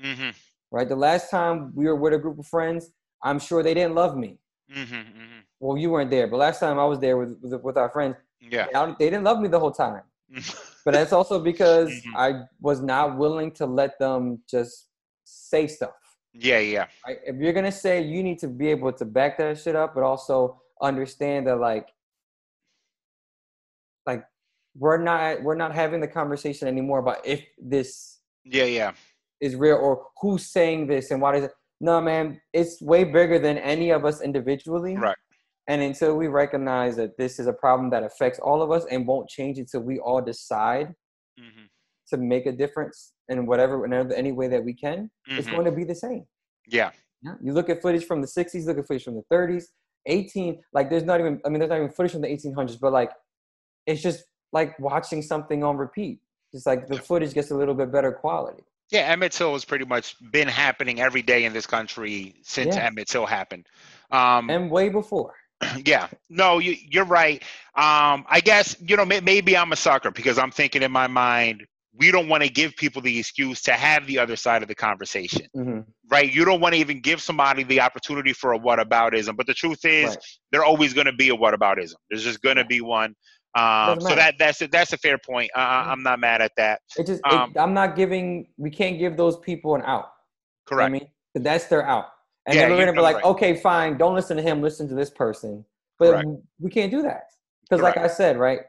hmm 0.00 0.30
right 0.70 0.88
the 0.88 0.96
last 1.08 1.30
time 1.30 1.72
we 1.74 1.84
were 1.86 1.96
with 1.96 2.12
a 2.12 2.18
group 2.18 2.38
of 2.38 2.46
friends 2.46 2.90
i'm 3.22 3.38
sure 3.38 3.62
they 3.62 3.74
didn't 3.74 3.94
love 3.94 4.16
me 4.16 4.38
hmm 4.70 4.82
hmm 4.84 5.38
well 5.60 5.76
you 5.78 5.90
weren't 5.90 6.10
there 6.10 6.26
but 6.26 6.36
last 6.36 6.58
time 6.60 6.78
i 6.78 6.84
was 6.84 6.98
there 6.98 7.16
with 7.16 7.32
with, 7.42 7.54
with 7.62 7.76
our 7.76 7.90
friends 7.90 8.16
Yeah. 8.40 8.66
I- 8.74 8.96
they 8.98 9.08
didn't 9.10 9.24
love 9.24 9.38
me 9.40 9.48
the 9.48 9.60
whole 9.64 9.72
time 9.86 10.02
but 10.84 10.92
that's 10.96 11.12
also 11.12 11.38
because 11.38 11.90
Mhm. 11.90 12.12
i 12.16 12.28
was 12.60 12.80
not 12.80 13.16
willing 13.22 13.50
to 13.60 13.66
let 13.80 13.98
them 13.98 14.42
just 14.54 14.88
say 15.24 15.66
stuff 15.66 15.94
yeah, 16.34 16.58
yeah. 16.58 16.86
right? 17.06 17.18
if 17.30 17.36
you're 17.36 17.52
gonna 17.52 17.70
say 17.86 18.00
you 18.02 18.22
need 18.22 18.38
to 18.44 18.48
be 18.48 18.68
able 18.68 18.92
to 19.00 19.04
back 19.04 19.36
that 19.38 19.58
shit 19.58 19.76
up 19.76 19.94
but 19.94 20.02
also 20.02 20.62
understand 20.80 21.46
that 21.46 21.56
like 21.70 21.91
we're 24.74 25.02
not 25.02 25.42
we're 25.42 25.54
not 25.54 25.74
having 25.74 26.00
the 26.00 26.08
conversation 26.08 26.66
anymore 26.68 26.98
about 27.00 27.18
if 27.26 27.44
this 27.58 28.20
Yeah, 28.44 28.64
yeah. 28.64 28.92
is 29.40 29.54
real 29.56 29.76
or 29.76 30.06
who's 30.20 30.46
saying 30.46 30.86
this 30.86 31.10
and 31.10 31.20
why 31.20 31.32
does 31.32 31.44
it 31.44 31.52
no 31.80 32.00
man 32.00 32.40
it's 32.52 32.80
way 32.80 33.04
bigger 33.04 33.38
than 33.38 33.58
any 33.58 33.90
of 33.90 34.04
us 34.04 34.20
individually 34.22 34.96
Right. 34.96 35.16
and 35.68 35.82
until 35.82 36.16
we 36.16 36.28
recognize 36.28 36.96
that 36.96 37.16
this 37.18 37.38
is 37.38 37.46
a 37.46 37.52
problem 37.52 37.90
that 37.90 38.02
affects 38.02 38.38
all 38.38 38.62
of 38.62 38.70
us 38.70 38.84
and 38.90 39.06
won't 39.06 39.28
change 39.28 39.58
until 39.58 39.82
we 39.82 39.98
all 39.98 40.22
decide 40.22 40.94
hmm 41.38 41.64
to 42.08 42.16
make 42.18 42.46
a 42.46 42.52
difference 42.52 43.14
in 43.28 43.46
whatever 43.46 43.84
in 43.86 43.92
any 44.12 44.32
way 44.32 44.48
that 44.48 44.62
we 44.64 44.74
can 44.74 45.10
it's 45.26 45.48
hmm 45.48 45.54
going 45.54 45.64
to 45.64 45.72
be 45.72 45.84
the 45.84 45.94
same 45.94 46.24
Yeah. 46.66 46.90
yeah. 47.22 47.34
You 47.42 47.52
look 47.52 47.68
at 47.68 47.80
footage 47.82 48.04
from 48.06 48.20
the 48.20 48.26
60s, 48.26 48.66
look 48.66 48.78
at 48.78 48.86
footage 48.86 49.04
from 49.04 49.14
the 49.16 49.24
30s, 49.32 49.64
18, 50.06 50.60
like 50.72 50.90
there's 50.90 51.04
not 51.04 51.20
even, 51.20 51.40
I 51.44 51.48
mean, 51.48 51.58
there's 51.60 51.70
not 51.70 51.76
even 51.78 51.90
footage 51.90 52.12
from 52.12 52.22
the 52.22 52.28
1800s, 52.28 52.78
but 52.80 52.92
like 52.92 53.10
it's 53.86 54.02
just 54.02 54.24
like 54.52 54.78
watching 54.78 55.22
something 55.22 55.64
on 55.64 55.76
repeat. 55.76 56.20
Just 56.52 56.66
like 56.66 56.86
the 56.86 56.98
footage 56.98 57.32
gets 57.34 57.50
a 57.50 57.56
little 57.56 57.74
bit 57.74 57.90
better 57.90 58.12
quality. 58.12 58.62
Yeah, 58.90 59.00
Emmett 59.00 59.32
Till 59.32 59.54
has 59.54 59.64
pretty 59.64 59.86
much 59.86 60.16
been 60.32 60.48
happening 60.48 61.00
every 61.00 61.22
day 61.22 61.44
in 61.46 61.54
this 61.54 61.66
country 61.66 62.34
since 62.42 62.76
Yeah. 62.76 62.86
Emmett 62.86 63.08
Till 63.08 63.24
happened. 63.24 63.66
Um, 64.10 64.50
And 64.50 64.70
way 64.70 64.90
before. 64.90 65.34
yeah, 65.86 66.08
no, 66.28 66.58
you, 66.58 66.76
you're 66.90 67.06
right. 67.06 67.42
Um, 67.74 68.26
I 68.28 68.40
guess 68.44 68.76
you 68.80 68.96
know 68.96 69.06
may, 69.06 69.20
maybe 69.20 69.56
I'm 69.56 69.72
a 69.72 69.76
sucker 69.76 70.10
because 70.10 70.36
I'm 70.36 70.50
thinking 70.50 70.82
in 70.82 70.92
my 70.92 71.06
mind 71.06 71.64
we 71.94 72.10
don't 72.10 72.28
want 72.28 72.42
to 72.42 72.48
give 72.48 72.74
people 72.76 73.02
the 73.02 73.18
excuse 73.18 73.60
to 73.62 73.72
have 73.72 74.06
the 74.06 74.18
other 74.18 74.34
side 74.36 74.62
of 74.62 74.68
the 74.68 74.74
conversation, 74.74 75.46
hmm 75.54 75.80
right? 76.10 76.30
You 76.30 76.44
don't 76.44 76.60
want 76.60 76.74
to 76.74 76.80
even 76.80 77.00
give 77.00 77.22
somebody 77.22 77.62
the 77.62 77.80
opportunity 77.80 78.32
for 78.34 78.52
a 78.52 78.58
whataboutism. 78.58 79.34
But 79.36 79.46
the 79.46 79.54
truth 79.54 79.84
is, 79.86 80.10
Right. 80.10 80.18
they're 80.50 80.64
always 80.64 80.92
going 80.92 81.06
to 81.06 81.12
be 81.12 81.30
a 81.30 81.34
whataboutism. 81.36 81.94
There's 82.10 82.24
just 82.24 82.42
going 82.42 82.56
to 82.56 82.64
be 82.66 82.80
one. 82.82 83.14
Um, 83.54 84.00
so 84.00 84.14
that 84.14 84.36
that's 84.38 84.62
a, 84.62 84.68
that's 84.68 84.92
a 84.92 84.96
fair 84.96 85.18
point. 85.18 85.50
Uh. 85.54 85.84
I'm 85.86 86.02
not 86.02 86.18
mad 86.20 86.40
at 86.40 86.52
that. 86.56 86.80
It 86.96 87.06
just 87.06 87.20
Um, 87.26 87.52
it, 87.54 87.58
I'm 87.58 87.74
not 87.74 87.96
giving. 87.96 88.48
We 88.56 88.70
can't 88.70 88.98
give 88.98 89.16
those 89.16 89.38
people 89.38 89.74
an 89.74 89.82
out. 89.82 90.12
You 90.70 90.76
know 90.76 90.82
I 90.84 90.88
Correct. 90.88 90.92
mean, 90.92 91.08
that's 91.34 91.66
their 91.66 91.86
out, 91.86 92.06
and 92.46 92.54
Yeah, 92.56 92.62
then 92.62 92.70
we're 92.70 92.78
gonna 92.78 92.92
be 92.92 93.00
like, 93.00 93.16
right. 93.16 93.24
okay, 93.24 93.56
fine, 93.56 93.98
don't 93.98 94.14
listen 94.14 94.36
to 94.36 94.42
him, 94.42 94.62
listen 94.62 94.88
to 94.88 94.94
this 94.94 95.10
person. 95.10 95.64
But 95.98 96.12
Correct. 96.12 96.28
we 96.60 96.70
can't 96.70 96.90
do 96.90 97.02
that 97.02 97.24
because, 97.62 97.82
like 97.82 97.96
I 97.98 98.06
said, 98.06 98.38
right, 98.38 98.60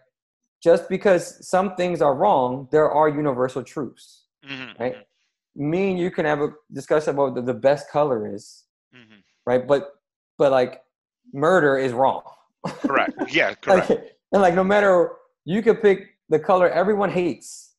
just 0.62 0.90
because 0.90 1.48
some 1.48 1.76
things 1.76 2.02
are 2.02 2.14
wrong, 2.16 2.68
there 2.72 2.92
are 2.92 3.08
universal 3.08 3.64
truths. 3.64 4.26
Mhm, 4.46 4.80
Right. 4.80 4.98
Me 5.56 5.92
and 5.92 6.00
you 6.00 6.10
can 6.10 6.26
have 6.26 6.42
a 6.42 6.50
discussion 6.74 7.12
about 7.12 7.36
what 7.36 7.46
the, 7.46 7.54
best 7.54 7.90
color 7.90 8.34
is, 8.34 8.66
mhm, 8.94 9.02
mhm. 9.02 9.24
right? 9.46 9.66
But 9.68 9.94
but 10.38 10.52
like 10.52 10.82
murder 11.32 11.78
is 11.78 11.94
wrong. 11.94 12.24
Correct. 12.66 13.14
Yeah. 13.30 13.54
Correct. 13.62 13.90
Like, 13.90 14.13
and 14.34 14.42
like 14.42 14.56
no 14.56 14.64
matter 14.64 15.12
you 15.46 15.62
could 15.62 15.82
pick 15.82 16.10
the 16.30 16.40
color 16.40 16.70
everyone 16.70 17.10
hates 17.10 17.76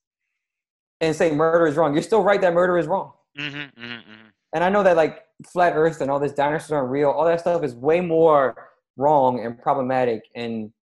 and 1.01 1.15
say 1.15 1.33
murder 1.33 1.67
is 1.67 1.77
wrong. 1.77 1.93
You're 1.93 2.03
still 2.03 2.23
right 2.23 2.41
that 2.41 2.55
murder 2.55 2.79
is 2.79 2.87
wrong. 2.87 3.13
Mhm, 3.39 3.73
mhm, 3.75 3.75
mhm. 3.77 4.33
And 4.55 4.63
I 4.65 4.69
know 4.71 4.83
that 4.85 4.97
like 4.97 5.25
flat 5.47 5.73
earth 5.75 6.01
and 6.01 6.11
all 6.11 6.21
this 6.21 6.33
dinosaurs 6.33 6.71
aren't 6.73 6.91
real, 6.91 7.11
all 7.11 7.25
that 7.25 7.41
stuff 7.41 7.63
is 7.65 7.75
way 7.75 8.01
more 8.01 8.71
wrong 8.97 9.45
and 9.45 9.61
problematic 9.61 10.23
and 10.35 10.73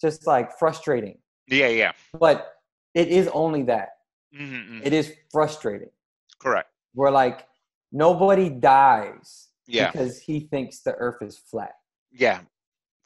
just 0.00 0.26
like 0.26 0.56
frustrating. 0.58 1.18
Yeah. 1.48 1.68
Yeah. 1.68 1.92
But 2.12 2.54
it 2.94 3.08
is 3.08 3.28
only 3.28 3.62
that. 3.64 3.88
Mhm, 4.34 4.68
mhm. 4.68 4.80
It 4.86 4.92
is 4.92 5.14
frustrating. 5.32 5.90
Correct. 6.38 6.68
Where 6.92 7.10
like 7.10 7.46
nobody 7.92 8.50
dies 8.50 9.48
Yeah. 9.66 9.90
because 9.90 10.20
he 10.20 10.40
thinks 10.40 10.80
the 10.80 10.94
earth 10.96 11.22
is 11.22 11.38
flat. 11.38 11.76
Yeah, 12.10 12.40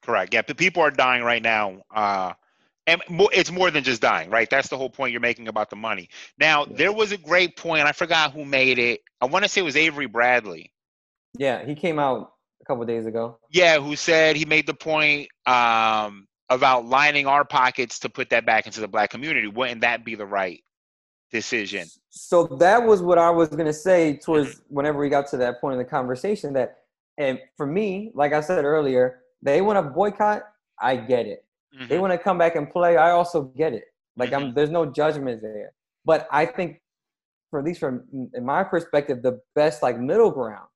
correct. 0.02 0.35
Yeah, 0.35 0.42
but 0.47 0.57
people 0.57 0.83
are 0.83 0.90
dying 0.90 1.23
right 1.23 1.42
now. 1.42 1.83
Uh, 1.95 2.33
and 2.87 3.02
it's 3.09 3.50
more 3.50 3.71
than 3.71 3.85
just 3.85 4.00
dying, 4.02 4.30
right? 4.30 4.49
That's 4.50 4.69
the 4.69 4.76
whole 4.76 4.90
point 4.90 5.12
you're 5.12 5.21
making 5.21 5.49
about 5.49 5.71
the 5.71 5.76
money. 5.76 6.09
Now, 6.38 6.64
Yeah. 6.64 6.76
there 6.76 6.92
was 6.92 7.12
a 7.12 7.16
great 7.16 7.57
point. 7.57 7.87
I 7.87 7.92
forgot 7.92 8.33
who 8.33 8.45
made 8.45 8.78
it. 8.78 9.02
I 9.21 9.26
want 9.26 9.45
to 9.45 9.49
say 9.49 9.61
it 9.61 9.64
was 9.64 9.76
Avery 9.76 10.07
Bradley. 10.07 10.73
Yeah, 11.38 11.64
he 11.64 11.75
came 11.75 11.99
out 11.99 12.33
a 12.61 12.64
couple 12.64 12.85
days 12.87 13.07
ago. 13.07 13.38
Yeah, 13.50 13.78
who 13.78 13.95
said 13.97 14.35
he 14.37 14.45
made 14.45 14.66
the 14.66 14.75
point 14.75 15.28
um, 15.47 16.26
about 16.49 16.87
lining 16.87 17.26
our 17.26 17.45
pockets 17.45 18.00
to 18.00 18.09
put 18.09 18.30
that 18.30 18.45
back 18.45 18.66
into 18.66 18.80
the 18.80 18.88
black 18.88 19.11
community. 19.11 19.47
Wouldn't 19.47 19.83
that 19.83 20.04
be 20.04 20.16
the 20.16 20.26
right 20.26 20.62
decision? 21.30 21.87
So 22.09 22.45
that 22.59 22.83
was 22.85 23.02
what 23.02 23.19
I 23.19 23.30
was 23.30 23.50
gonna 23.50 23.73
say 23.73 24.16
towards 24.16 24.62
whenever 24.69 24.99
we 24.99 25.09
got 25.09 25.28
to 25.28 25.37
that 25.37 25.61
point 25.61 25.75
in 25.75 25.78
the 25.78 25.85
conversation. 25.85 26.54
That 26.54 26.78
and 27.19 27.38
for 27.57 27.66
me, 27.66 28.11
like 28.14 28.33
I 28.33 28.40
said 28.40 28.64
earlier, 28.64 29.19
they 29.42 29.61
want 29.61 29.76
to 29.78 29.82
boycott. 29.82 30.42
I 30.80 30.97
get 30.97 31.26
it. 31.26 31.44
They 31.88 31.97
Mhm. 31.97 32.00
want 32.00 32.12
to 32.12 32.18
come 32.18 32.38
back 32.38 32.56
and 32.56 32.68
play. 32.70 32.97
I 32.97 33.11
also 33.11 33.42
get 33.42 33.73
it. 33.75 33.85
Like 34.16 34.32
I'm, 34.32 34.54
there's 34.54 34.70
no 34.70 34.85
judgment 34.87 35.40
there. 35.42 35.73
But 36.04 36.26
I 36.30 36.44
think, 36.47 36.80
for 37.50 37.59
at 37.61 37.64
least 37.64 37.80
from 37.80 38.04
in 38.35 38.44
my 38.44 38.62
perspective, 38.64 39.23
the 39.23 39.40
best 39.54 39.82
like 39.82 39.99
middle 39.99 40.30
ground 40.30 40.68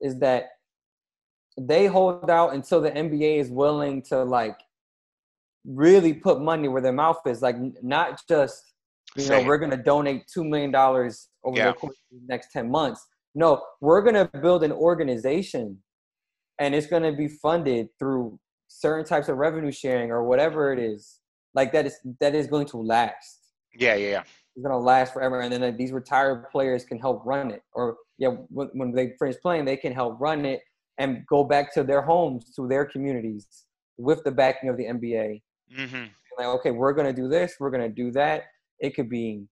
is 0.00 0.18
that 0.20 0.50
they 1.60 1.86
hold 1.86 2.30
out 2.30 2.54
until 2.54 2.80
the 2.80 2.90
NBA 2.90 3.38
is 3.38 3.50
willing 3.50 4.02
to 4.02 4.22
like 4.22 4.58
really 5.64 6.12
put 6.14 6.40
money 6.40 6.68
where 6.68 6.82
their 6.82 6.92
mouth 6.92 7.20
is. 7.26 7.42
Like 7.42 7.56
not 7.82 8.20
just 8.28 8.62
you 9.16 9.28
know 9.28 9.42
we're 9.44 9.58
gonna 9.58 9.82
donate 9.82 10.26
two 10.32 10.44
million 10.44 10.70
dollars 10.70 11.28
over 11.44 11.56
Yeah. 11.56 11.66
the 11.68 11.72
course 11.74 11.96
of 12.12 12.20
the 12.20 12.26
next 12.26 12.52
ten 12.52 12.70
months. 12.70 13.06
No, 13.34 13.62
we're 13.80 14.02
gonna 14.02 14.26
build 14.42 14.62
an 14.62 14.72
organization, 14.72 15.82
and 16.58 16.74
it's 16.74 16.86
gonna 16.86 17.12
be 17.12 17.28
funded 17.28 17.88
through 17.98 18.38
certain 18.68 19.04
types 19.04 19.28
of 19.28 19.38
revenue 19.38 19.72
sharing 19.72 20.10
or 20.10 20.24
whatever 20.24 20.72
it 20.72 20.78
is. 20.78 21.20
Like 21.54 21.72
that 21.72 21.86
is 21.86 21.96
that 22.20 22.34
is 22.34 22.46
going 22.46 22.66
to 22.68 22.78
last. 22.78 23.38
Yeah, 23.74 23.94
yeah, 23.94 24.10
yeah. 24.10 24.22
It's 24.56 24.62
gonna 24.62 24.78
last 24.78 25.12
forever, 25.12 25.40
and 25.40 25.52
then 25.52 25.62
uh, 25.62 25.72
these 25.76 25.92
retired 25.92 26.48
players 26.50 26.84
can 26.84 26.98
help 26.98 27.22
run 27.24 27.50
it, 27.50 27.62
or 27.72 27.96
yeah, 28.18 28.30
when, 28.48 28.68
when 28.74 28.92
they 28.92 29.14
finish 29.18 29.36
playing, 29.40 29.64
they 29.64 29.76
can 29.76 29.92
help 29.92 30.20
run 30.20 30.44
it 30.44 30.60
and 30.98 31.24
go 31.28 31.44
back 31.44 31.72
to 31.74 31.84
their 31.84 32.02
homes, 32.02 32.52
to 32.56 32.66
their 32.66 32.84
communities, 32.84 33.46
with 33.98 34.24
the 34.24 34.32
backing 34.32 34.68
of 34.68 34.76
the 34.76 34.84
NBA 34.84 35.42
hmm 35.74 36.04
like 36.38 36.46
okay 36.46 36.70
we're 36.70 36.92
gonna 36.92 37.12
do 37.12 37.28
this 37.28 37.56
we're 37.58 37.70
gonna 37.70 37.88
do 37.88 38.10
that 38.12 38.44
it 38.80 38.94
could 38.94 39.08
be 39.08 39.44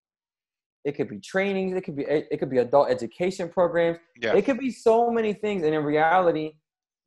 it 0.84 0.92
could 0.92 1.08
be 1.08 1.18
trainings 1.18 1.76
it 1.76 1.82
could 1.82 1.96
be 1.96 2.04
it 2.04 2.38
could 2.38 2.50
be 2.50 2.58
adult 2.58 2.88
education 2.88 3.48
programs 3.48 3.98
Yeah. 4.20 4.34
it 4.34 4.42
could 4.42 4.58
be 4.58 4.70
so 4.70 5.10
many 5.10 5.32
things 5.32 5.64
and 5.64 5.74
in 5.74 5.82
reality 5.84 6.52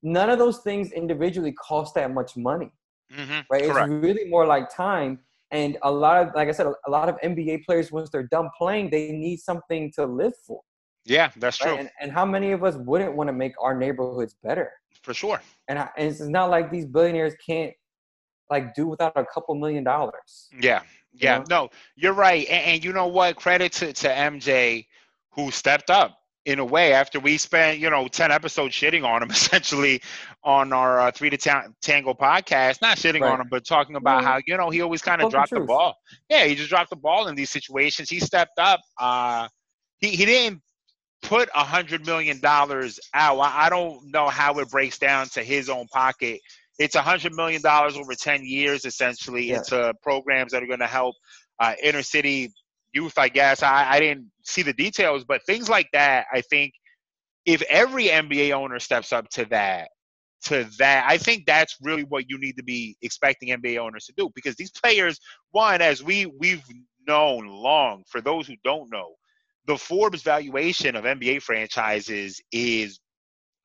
none 0.02 0.30
of 0.30 0.40
those 0.40 0.60
things 0.60 0.92
individually 0.92 1.52
cost 1.54 1.96
that 1.96 2.12
much 2.14 2.36
money 2.38 2.72
hmm 3.12 3.40
right 3.52 3.64
Correct. 3.64 3.90
it's 3.90 4.06
really 4.06 4.30
more 4.30 4.46
like 4.46 4.74
time 4.74 5.20
and 5.52 5.78
a 5.84 5.92
lot 5.92 6.28
of 6.28 6.34
like 6.36 6.48
i 6.48 6.52
said 6.52 6.68
a 6.68 6.92
lot 6.92 7.10
of 7.10 7.16
nba 7.24 7.64
players 7.66 7.92
once 7.92 8.10
they're 8.10 8.28
done 8.32 8.50
playing 8.58 8.90
they 8.90 9.12
need 9.12 9.38
something 9.38 9.92
to 9.96 10.06
live 10.06 10.34
for 10.46 10.62
Yeah, 11.06 11.32
that's 11.38 11.60
right? 11.62 11.70
true 11.70 11.78
and, 11.78 11.90
and 12.02 12.12
how 12.12 12.26
many 12.26 12.52
of 12.52 12.64
us 12.64 12.76
wouldn't 12.78 13.16
want 13.16 13.28
to 13.28 13.34
make 13.34 13.54
our 13.62 13.76
neighborhoods 13.78 14.36
better 14.44 14.72
for 15.02 15.14
sure. 15.14 15.42
and, 15.68 15.80
I, 15.80 15.90
and 15.98 16.10
it's 16.10 16.20
not 16.22 16.50
like 16.50 16.72
these 16.72 16.86
billionaires 16.86 17.34
can't 17.46 17.74
like 18.50 18.74
do 18.74 18.88
without 18.88 19.14
a 19.16 19.26
couple 19.26 19.56
million 19.56 19.84
dollars 19.84 20.50
Yeah, 20.62 20.82
yeah. 21.14 21.40
know? 21.40 21.46
No, 21.50 21.70
you're 21.96 22.14
right. 22.14 22.48
And, 22.50 22.66
and 22.66 22.84
you 22.84 22.94
know 22.94 23.08
what? 23.08 23.36
Credit 23.36 23.72
to, 23.74 23.94
to 23.94 24.08
MJ 24.08 24.86
who 25.32 25.52
stepped 25.52 25.90
up 25.90 26.19
in 26.50 26.60
a 26.60 26.66
way 26.66 26.94
after 26.94 27.20
we 27.20 27.38
spent, 27.38 27.80
you 27.80 27.90
know, 27.90 28.08
10 28.08 28.32
episodes 28.32 28.74
shitting 28.76 29.06
on 29.06 29.22
him 29.24 29.30
essentially 29.38 30.02
on 30.44 30.74
our 30.74 31.00
uh, 31.00 31.12
Three 31.12 31.30
to 31.30 31.38
Ta- 31.38 31.68
Tango 31.82 32.14
podcast. 32.14 32.82
Not 32.82 32.98
shitting 32.98 33.22
Right. 33.22 33.32
on 33.32 33.42
him, 33.42 33.48
but 33.50 33.66
talking 33.66 33.96
about 33.96 34.24
how, 34.24 34.40
you 34.48 34.58
know, 34.58 34.70
he 34.70 34.82
always 34.82 35.02
kind 35.02 35.22
of 35.22 35.26
Spoke 35.32 35.32
the 35.32 35.38
dropped 35.38 35.52
the 35.52 35.60
ball. 35.68 35.96
Yeah, 36.30 36.46
he 36.46 36.56
just 36.56 36.70
dropped 36.70 36.90
the 36.90 36.96
ball 36.96 37.28
in 37.28 37.36
these 37.36 37.50
situations. 37.52 38.10
He 38.10 38.20
stepped 38.20 38.58
up. 38.58 38.80
Uh, 39.00 39.48
he, 40.00 40.10
he 40.10 40.26
didn't 40.26 40.62
put 41.22 41.50
a 41.54 41.64
hundred 41.64 42.06
million 42.06 42.40
dollars 42.40 43.00
out. 43.14 43.38
I, 43.40 43.66
I 43.66 43.70
don't 43.70 44.10
know 44.12 44.28
how 44.28 44.58
it 44.60 44.70
breaks 44.70 44.98
down 44.98 45.28
to 45.30 45.44
his 45.44 45.70
own 45.70 45.86
pocket. 45.88 46.40
It's 46.80 46.96
a 46.96 47.02
hundred 47.02 47.34
million 47.34 47.62
dollars 47.62 47.96
over 47.98 48.16
ten 48.16 48.44
years, 48.44 48.86
essentially, 48.86 49.50
Yeah. 49.50 49.58
into 49.58 49.94
programs 50.02 50.54
that 50.54 50.64
are 50.64 50.68
going 50.68 50.80
to 50.80 50.88
help 50.88 51.16
uh, 51.60 51.74
inner 51.84 52.02
city 52.04 52.52
youth. 52.94 53.18
I 53.18 53.30
guess 53.30 53.64
I, 53.64 53.92
I 53.92 54.00
didn't 54.00 54.32
see 54.44 54.62
the 54.62 54.74
details, 54.74 55.24
but 55.24 55.46
things 55.46 55.70
like 55.70 55.88
that. 55.94 56.26
I 56.34 56.42
think 56.42 56.74
if 57.46 57.62
every 57.64 58.06
NBA 58.06 58.52
owner 58.52 58.80
steps 58.80 59.14
up 59.14 59.30
to 59.30 59.46
that, 59.46 59.90
to 60.46 60.68
that, 60.78 61.06
I 61.08 61.18
think 61.18 61.46
that's 61.46 61.76
really 61.82 62.04
what 62.04 62.30
you 62.30 62.40
need 62.40 62.58
to 62.58 62.64
be 62.64 62.96
expecting 63.02 63.50
NBA 63.50 63.78
owners 63.78 64.06
to 64.06 64.14
do 64.16 64.30
because 64.36 64.56
these 64.56 64.72
players, 64.72 65.20
one, 65.52 65.82
as 65.82 66.04
we 66.04 66.26
we've 66.40 66.64
known 67.08 67.48
long. 67.48 68.04
For 68.08 68.22
those 68.22 68.48
who 68.48 68.56
don't 68.64 68.90
know, 68.92 69.16
the 69.68 69.78
Forbes 69.78 70.22
valuation 70.22 70.96
of 70.96 71.04
NBA 71.04 71.42
franchises 71.42 72.42
is 72.52 73.00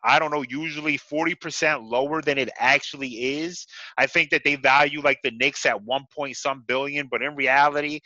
I 0.07 0.19
don't 0.19 0.31
know, 0.31 0.45
usually 0.47 0.99
40% 0.99 1.90
lower 1.90 2.21
than 2.21 2.37
it 2.37 2.50
actually 2.59 3.38
is. 3.38 3.66
I 3.97 4.07
think 4.07 4.28
that 4.31 4.43
they 4.45 4.57
value 4.57 5.00
like 5.00 5.19
the 5.25 5.31
Knicks 5.31 5.64
at 5.64 5.83
one 5.83 6.04
point 6.14 6.37
some 6.37 6.62
billion, 6.69 7.09
but 7.11 7.23
in 7.23 7.35
reality, 7.35 8.00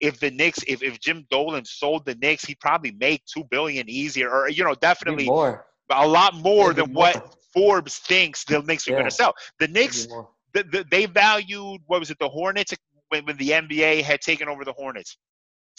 if 0.00 0.18
the 0.20 0.30
Knicks, 0.30 0.60
if, 0.66 0.82
if 0.82 0.98
Jim 1.00 1.26
Dolan 1.30 1.64
sold 1.64 2.04
the 2.06 2.14
Knicks, 2.16 2.44
he'd 2.44 2.60
probably 2.60 2.92
make 2.92 3.22
two 3.26 3.44
billion 3.50 3.88
easier, 3.88 4.30
or 4.30 4.48
you 4.48 4.64
know, 4.64 4.70
Maybe 4.70 4.80
definitely 4.80 5.26
more. 5.26 5.66
a 5.90 6.06
lot 6.06 6.34
more 6.34 6.68
Maybe 6.68 6.82
than 6.82 6.92
more. 6.92 7.04
what 7.04 7.36
Forbes 7.52 7.98
thinks 7.98 8.44
the 8.44 8.62
Knicks 8.62 8.86
are 8.88 8.92
Yeah. 8.92 8.98
going 8.98 9.10
to 9.10 9.14
sell. 9.14 9.34
The 9.58 9.68
Knicks, 9.68 10.06
the, 10.54 10.62
the, 10.64 10.84
they 10.90 11.06
valued 11.06 11.80
what 11.86 12.00
was 12.00 12.10
it, 12.10 12.18
the 12.18 12.28
Hornets 12.28 12.72
when, 13.10 13.24
when 13.26 13.36
the 13.36 13.50
NBA 13.50 14.02
had 14.02 14.20
taken 14.20 14.48
over 14.48 14.64
the 14.64 14.72
Hornets. 14.72 15.16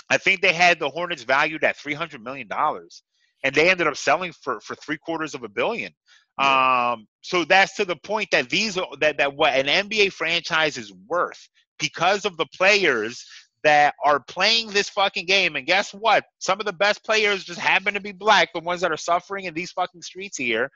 I 0.09 0.17
think 0.17 0.41
they 0.41 0.53
had 0.53 0.79
the 0.79 0.89
Hornets 0.89 1.23
valued 1.23 1.63
at 1.63 1.77
three 1.77 1.93
hundred 1.93 2.23
million 2.23 2.47
dollars, 2.47 3.03
and 3.43 3.55
they 3.55 3.69
ended 3.69 3.87
up 3.87 3.95
selling 3.97 4.33
for 4.33 4.59
for 4.59 4.75
three 4.75 4.97
quarters 4.97 5.33
of 5.33 5.43
a 5.43 5.49
billion. 5.49 5.93
Um, 6.37 7.07
so 7.21 7.45
that's 7.45 7.75
to 7.75 7.85
the 7.85 7.95
point 7.97 8.29
that 8.31 8.49
these 8.49 8.77
are 8.77 8.87
that 8.99 9.17
that 9.19 9.35
what 9.35 9.53
an 9.53 9.67
NBA 9.89 10.11
franchise 10.13 10.77
is 10.77 10.91
worth 11.07 11.47
because 11.79 12.25
of 12.25 12.35
the 12.37 12.45
players 12.57 13.25
that 13.63 13.95
are 14.03 14.19
playing 14.19 14.69
this 14.69 14.89
fucking 14.89 15.25
game. 15.25 15.55
And 15.55 15.65
guess 15.65 15.93
what? 15.93 16.25
Some 16.39 16.59
of 16.59 16.65
the 16.65 16.73
best 16.73 17.03
players 17.03 17.43
just 17.43 17.59
happen 17.59 17.93
to 17.93 17.99
be 17.99 18.11
black, 18.11 18.53
the 18.53 18.59
ones 18.59 18.81
that 18.81 18.91
are 18.91 18.97
suffering 18.97 19.45
in 19.45 19.53
these 19.53 19.71
fucking 19.71 20.01
streets 20.01 20.37
here. 20.37 20.71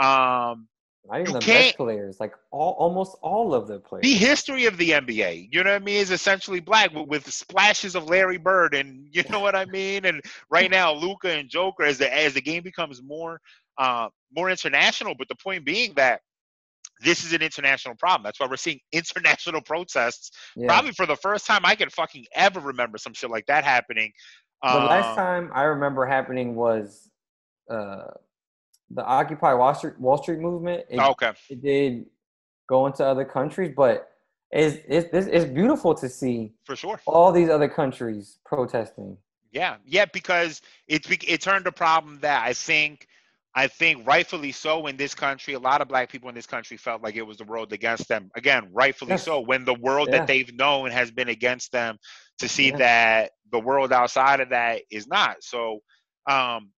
Um, 0.00 0.68
Not 1.08 1.20
even 1.20 1.26
you 1.26 1.40
the 1.40 1.46
best 1.46 1.76
players, 1.76 2.20
like 2.20 2.34
all 2.50 2.72
almost 2.78 3.16
all 3.22 3.54
of 3.54 3.66
the 3.66 3.80
players. 3.80 4.02
the 4.02 4.14
history 4.14 4.66
of 4.66 4.76
the 4.78 4.90
NBA, 4.90 5.48
you 5.52 5.62
know 5.62 5.70
what 5.70 5.82
I 5.82 5.84
mean, 5.84 5.96
is 5.96 6.10
essentially 6.10 6.60
black 6.60 6.92
with, 6.92 7.08
with 7.08 7.32
splashes 7.32 7.94
of 7.94 8.08
Larry 8.08 8.38
Bird, 8.38 8.74
and 8.74 9.06
you 9.12 9.22
know 9.30 9.40
what 9.40 9.56
I 9.56 9.64
mean. 9.66 10.04
And 10.04 10.22
right 10.50 10.70
now, 10.70 10.92
Luka 10.92 11.30
and 11.30 11.48
Joker, 11.48 11.84
as 11.84 11.98
the 11.98 12.14
as 12.14 12.34
the 12.34 12.42
game 12.42 12.62
becomes 12.62 13.02
more 13.02 13.40
uh, 13.78 14.08
more 14.34 14.50
international. 14.50 15.14
But 15.14 15.28
the 15.28 15.36
point 15.36 15.64
being 15.64 15.94
that 15.94 16.20
this 17.00 17.24
is 17.24 17.32
an 17.32 17.42
international 17.42 17.94
problem. 17.96 18.22
That's 18.24 18.38
why 18.38 18.46
we're 18.46 18.56
seeing 18.56 18.80
international 18.92 19.60
protests. 19.62 20.30
yeah. 20.56 20.66
Probably 20.66 20.92
for 20.92 21.06
the 21.06 21.16
first 21.16 21.46
time 21.46 21.62
I 21.64 21.74
can 21.74 21.90
fucking 21.90 22.26
ever 22.34 22.60
remember 22.60 22.98
some 22.98 23.14
shit 23.14 23.30
like 23.30 23.46
that 23.46 23.64
happening. 23.64 24.12
The 24.62 24.68
last 24.68 25.10
Um, 25.10 25.16
time 25.16 25.50
I 25.54 25.62
remember 25.62 26.04
happening 26.04 26.54
was 26.54 27.08
uh, 27.70 28.08
the 28.90 29.04
Occupy 29.04 29.54
Wall 29.54 29.74
Street, 29.74 29.98
Wall 29.98 30.18
Street 30.22 30.38
movement. 30.38 30.84
It, 30.90 30.98
okay, 31.00 31.32
it 31.48 31.62
did 31.62 32.06
go 32.68 32.86
into 32.86 33.04
other 33.04 33.24
countries, 33.24 33.72
but 33.74 34.08
it's, 34.50 34.78
it's 34.88 35.28
it's 35.28 35.44
beautiful 35.46 35.94
to 35.94 36.08
see 36.08 36.52
for 36.64 36.76
sure. 36.76 37.00
all 37.06 37.32
these 37.32 37.48
other 37.48 37.68
countries 37.68 38.38
protesting. 38.44 39.16
Yeah, 39.52 39.76
yeah, 39.84 40.04
because 40.12 40.60
it's 40.88 41.08
it 41.10 41.40
turned 41.40 41.66
a 41.66 41.72
problem 41.72 42.18
that 42.20 42.44
I 42.44 42.52
think 42.52 43.06
I 43.54 43.66
think 43.66 44.06
rightfully 44.06 44.52
so 44.52 44.86
in 44.86 44.96
this 44.96 45.14
country. 45.14 45.54
A 45.54 45.58
lot 45.58 45.80
of 45.80 45.88
black 45.88 46.10
people 46.10 46.28
in 46.28 46.34
this 46.34 46.46
country 46.46 46.76
felt 46.76 47.02
like 47.02 47.16
it 47.16 47.22
was 47.22 47.38
the 47.38 47.44
world 47.44 47.72
against 47.72 48.08
them. 48.08 48.30
Again, 48.36 48.68
rightfully 48.72 49.16
Yes. 49.16 49.24
so. 49.24 49.40
When 49.40 49.64
the 49.64 49.74
world 49.74 50.10
Yeah. 50.10 50.12
that 50.12 50.26
they've 50.28 50.52
known 50.54 50.90
has 50.90 51.10
been 51.10 51.28
against 51.28 51.72
them, 51.72 51.98
to 52.38 52.48
see 52.48 52.70
Yeah. 52.70 52.76
that 52.78 53.32
the 53.50 53.58
world 53.60 53.92
outside 53.92 54.40
of 54.40 54.50
that 54.50 54.82
is 54.90 55.06
not. 55.08 55.42
So, 55.42 55.80
um, 56.28 56.72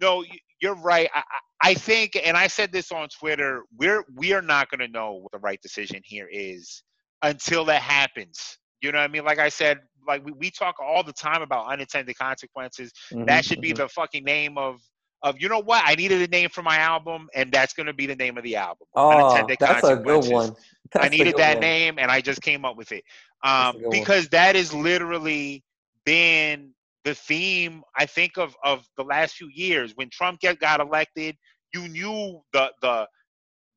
no, 0.00 0.24
you're 0.60 0.76
right. 0.76 1.10
I, 1.14 1.22
I 1.62 1.74
think, 1.74 2.16
and 2.22 2.36
I 2.36 2.46
said 2.48 2.72
this 2.72 2.92
on 2.92 3.08
Twitter. 3.08 3.64
We're 3.76 4.04
we 4.14 4.32
are 4.32 4.42
not 4.42 4.70
going 4.70 4.80
to 4.80 4.88
know 4.88 5.14
what 5.14 5.32
the 5.32 5.38
right 5.38 5.60
decision 5.62 6.00
here 6.04 6.28
is 6.30 6.82
until 7.22 7.64
that 7.66 7.82
happens. 7.82 8.58
You 8.82 8.92
know 8.92 8.98
what 8.98 9.04
I 9.04 9.08
mean? 9.08 9.24
Like 9.24 9.38
I 9.38 9.48
said, 9.48 9.80
like 10.06 10.24
we, 10.24 10.32
we 10.32 10.50
talk 10.50 10.76
all 10.80 11.02
the 11.02 11.12
time 11.12 11.42
about 11.42 11.66
unintended 11.68 12.16
consequences 12.18 12.92
Mhm, 13.12 13.26
that 13.26 13.44
should 13.44 13.60
be 13.60 13.72
mhm. 13.72 13.76
the 13.76 13.88
fucking 13.88 14.24
name 14.24 14.58
of 14.58 14.80
of 15.24 15.40
you 15.40 15.48
know 15.48 15.60
what? 15.60 15.82
I 15.84 15.94
needed 15.94 16.20
a 16.20 16.28
name 16.28 16.50
for 16.50 16.62
my 16.62 16.76
album, 16.76 17.28
and 17.34 17.50
that's 17.50 17.72
gonna 17.72 17.94
be 17.94 18.06
the 18.06 18.14
name 18.14 18.36
of 18.36 18.44
the 18.44 18.56
album. 18.56 18.86
Oh, 18.94 19.46
that's 19.58 19.82
a 19.82 19.96
good 19.96 20.26
one. 20.26 20.54
That's 20.92 21.06
I 21.06 21.08
needed 21.08 21.38
that 21.38 21.54
one. 21.54 21.60
name, 21.60 21.98
and 21.98 22.10
I 22.10 22.20
just 22.20 22.42
came 22.42 22.64
up 22.64 22.76
with 22.76 22.92
it. 22.92 23.02
Um, 23.42 23.76
good 23.76 23.82
one. 23.82 23.90
because 23.90 24.28
that 24.28 24.54
is 24.54 24.72
literally 24.72 25.64
been 26.04 26.72
the 27.04 27.14
theme, 27.14 27.82
I 27.96 28.04
think, 28.04 28.36
of 28.36 28.54
of 28.62 28.86
the 28.98 29.02
last 29.02 29.34
few 29.34 29.48
years. 29.52 29.92
When 29.96 30.10
Trump 30.10 30.40
get, 30.40 30.60
got 30.60 30.80
elected, 30.80 31.36
you 31.72 31.88
knew 31.88 32.42
the 32.52 32.70
the 32.82 33.08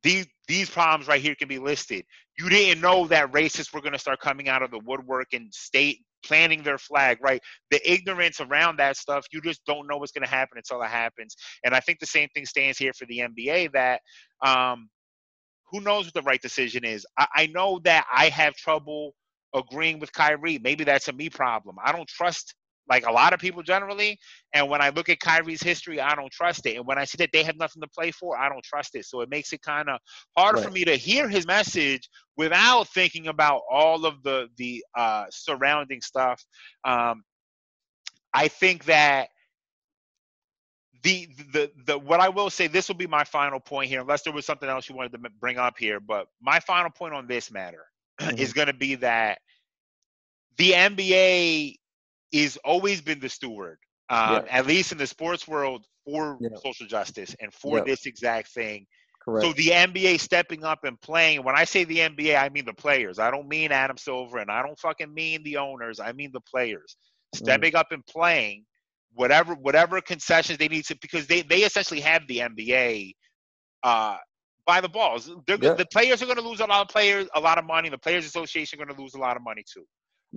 these 0.04 0.28
these 0.50 0.70
problems 0.70 1.08
right 1.08 1.22
here 1.22 1.36
can 1.36 1.48
be 1.48 1.60
listed. 1.60 2.06
You 2.38 2.50
didn't 2.50 2.82
know 2.82 3.08
that 3.08 3.32
racists 3.32 3.74
were 3.74 3.82
going 3.82 3.94
to 3.94 4.00
start 4.00 4.20
coming 4.20 4.50
out 4.50 4.64
of 4.64 4.72
the 4.72 4.80
woodwork 4.80 5.28
and 5.34 5.52
state 5.54 6.00
planting 6.26 6.64
their 6.64 6.78
flag, 6.78 7.18
right? 7.22 7.42
The 7.72 7.92
ignorance 7.92 8.40
around 8.42 8.78
that 8.78 8.98
stuff, 8.98 9.26
you 9.32 9.42
just 9.42 9.64
don't 9.66 9.88
know 9.88 9.98
what's 9.98 10.12
going 10.12 10.26
to 10.26 10.30
happen 10.30 10.58
until 10.58 10.82
it 10.82 10.90
happens. 10.90 11.36
And 11.64 11.76
I 11.76 11.80
think 11.80 12.00
the 12.00 12.06
same 12.06 12.30
thing 12.34 12.46
stands 12.46 12.78
here 12.78 12.94
for 12.94 13.06
the 13.06 13.20
NBA 13.20 13.74
that 13.74 14.02
um, 14.46 14.90
who 15.72 15.82
knows 15.82 16.06
what 16.06 16.14
the 16.14 16.22
right 16.22 16.42
decision 16.42 16.84
is. 16.86 17.06
I, 17.18 17.28
I 17.36 17.48
know 17.48 17.80
that 17.84 18.06
I 18.14 18.30
have 18.30 18.56
trouble 18.56 19.14
agreeing 19.56 20.00
with 20.00 20.12
Kyrie. 20.14 20.60
Maybe 20.60 20.84
that's 20.84 21.08
a 21.08 21.14
me 21.14 21.30
problem. 21.30 21.78
I 21.84 21.92
don't 21.92 22.08
trust 22.08 22.56
like 22.90 23.06
a 23.06 23.12
lot 23.12 23.34
of 23.34 23.40
people 23.40 23.64
generally. 23.64 24.20
And 24.54 24.70
when 24.70 24.82
I 24.82 24.90
look 24.90 25.10
at 25.10 25.20
Kyrie's 25.20 25.62
history, 25.62 26.00
I 26.00 26.16
don't 26.16 26.32
trust 26.32 26.66
it. 26.66 26.78
And 26.78 26.86
when 26.86 26.98
I 26.98 27.06
see 27.06 27.18
that 27.18 27.30
they 27.34 27.44
have 27.44 27.58
nothing 27.58 27.82
to 27.82 27.88
play 27.88 28.12
for, 28.12 28.38
I 28.38 28.50
don't 28.50 28.64
trust 28.64 28.96
it. 28.96 29.06
So 29.06 29.22
it 29.22 29.30
makes 29.30 29.54
it 29.54 29.62
kind 29.62 29.90
of 29.90 30.00
harder 30.38 30.62
for 30.62 30.72
me 30.72 30.86
to 30.86 30.96
hear 30.96 31.28
his 31.28 31.46
message 31.46 32.10
without 32.36 32.88
thinking 32.90 33.28
about 33.28 33.62
all 33.70 34.06
of 34.06 34.24
the 34.24 34.48
the 34.58 34.84
uh, 34.96 35.26
surrounding 35.30 36.02
stuff. 36.02 36.44
Um, 36.84 37.24
I 38.34 38.48
think 38.48 38.86
that 38.86 39.30
the 41.04 41.28
the 41.54 41.72
the 41.86 41.98
what 41.98 42.20
I 42.20 42.30
will 42.30 42.50
say 42.50 42.68
this 42.68 42.88
will 42.88 42.96
be 42.96 43.08
my 43.08 43.24
final 43.24 43.60
point 43.60 43.90
here, 43.90 44.02
unless 44.02 44.24
there 44.24 44.34
was 44.34 44.46
something 44.46 44.70
else 44.70 44.90
you 44.90 44.96
wanted 44.96 45.12
to 45.14 45.30
bring 45.40 45.58
up 45.58 45.78
here. 45.78 46.00
But 46.00 46.28
my 46.42 46.60
final 46.60 46.90
point 46.90 47.14
on 47.14 47.28
this 47.28 47.52
matter 47.52 47.86
is 48.38 48.54
going 48.54 48.68
to 48.68 48.74
be 48.74 48.96
that 48.96 49.40
the 50.58 50.72
NBA 50.72 51.76
is 52.32 52.58
always 52.64 53.02
been 53.02 53.20
the 53.20 53.30
steward, 53.30 53.80
um, 54.10 54.46
Yeah. 54.46 54.46
at 54.50 54.66
least 54.66 54.92
in 54.92 54.98
the 54.98 55.08
sports 55.08 55.48
world, 55.48 55.86
for 56.06 56.38
Yeah. 56.42 56.50
social 56.64 56.88
justice 56.88 57.36
and 57.42 57.54
for 57.54 57.80
Yeah. 57.80 57.84
this 57.84 58.06
exact 58.06 58.50
thing. 58.54 58.88
Correct. 59.22 59.46
So 59.46 59.54
the 59.54 59.74
NBA 59.74 60.18
stepping 60.18 60.64
up 60.64 60.86
and 60.86 61.00
playing. 61.02 61.44
When 61.44 61.56
I 61.58 61.66
say 61.66 61.84
the 61.84 62.00
NBA, 62.02 62.38
I 62.38 62.48
mean 62.50 62.64
the 62.66 62.74
players. 62.74 63.20
I 63.20 63.30
don't 63.30 63.48
mean 63.48 63.72
Adam 63.72 63.98
Silver, 63.98 64.38
and 64.38 64.50
I 64.50 64.62
don't 64.62 64.80
fucking 64.80 65.14
mean 65.14 65.44
the 65.44 65.58
owners. 65.58 66.00
I 66.00 66.14
mean 66.14 66.32
the 66.32 66.42
players 66.42 66.96
Mm. 67.36 67.40
stepping 67.40 67.76
up 67.76 67.92
and 67.92 68.06
playing 68.06 68.66
whatever 69.14 69.54
whatever 69.56 70.00
concessions 70.00 70.58
they 70.58 70.68
need 70.70 70.86
to 70.86 70.96
because 71.02 71.28
they 71.28 71.42
they 71.42 71.64
essentially 71.64 72.00
have 72.00 72.26
the 72.28 72.40
NBA 72.42 73.14
uh, 73.84 74.18
by 74.66 74.80
the 74.82 74.90
balls. 74.90 75.28
Yeah. 75.48 75.56
The 75.74 75.88
players 75.92 76.22
are 76.22 76.26
going 76.26 76.38
to 76.38 76.42
lose 76.48 76.60
a 76.60 76.66
lot 76.66 76.82
of 76.82 76.88
players, 76.90 77.28
a 77.36 77.40
lot 77.40 77.58
of 77.58 77.66
money. 77.66 77.90
The 77.90 77.98
Players 77.98 78.26
Association 78.26 78.80
are 78.80 78.86
going 78.86 78.96
to 78.96 79.02
lose 79.02 79.14
a 79.16 79.20
lot 79.20 79.36
of 79.38 79.44
money 79.44 79.64
too. 79.72 79.86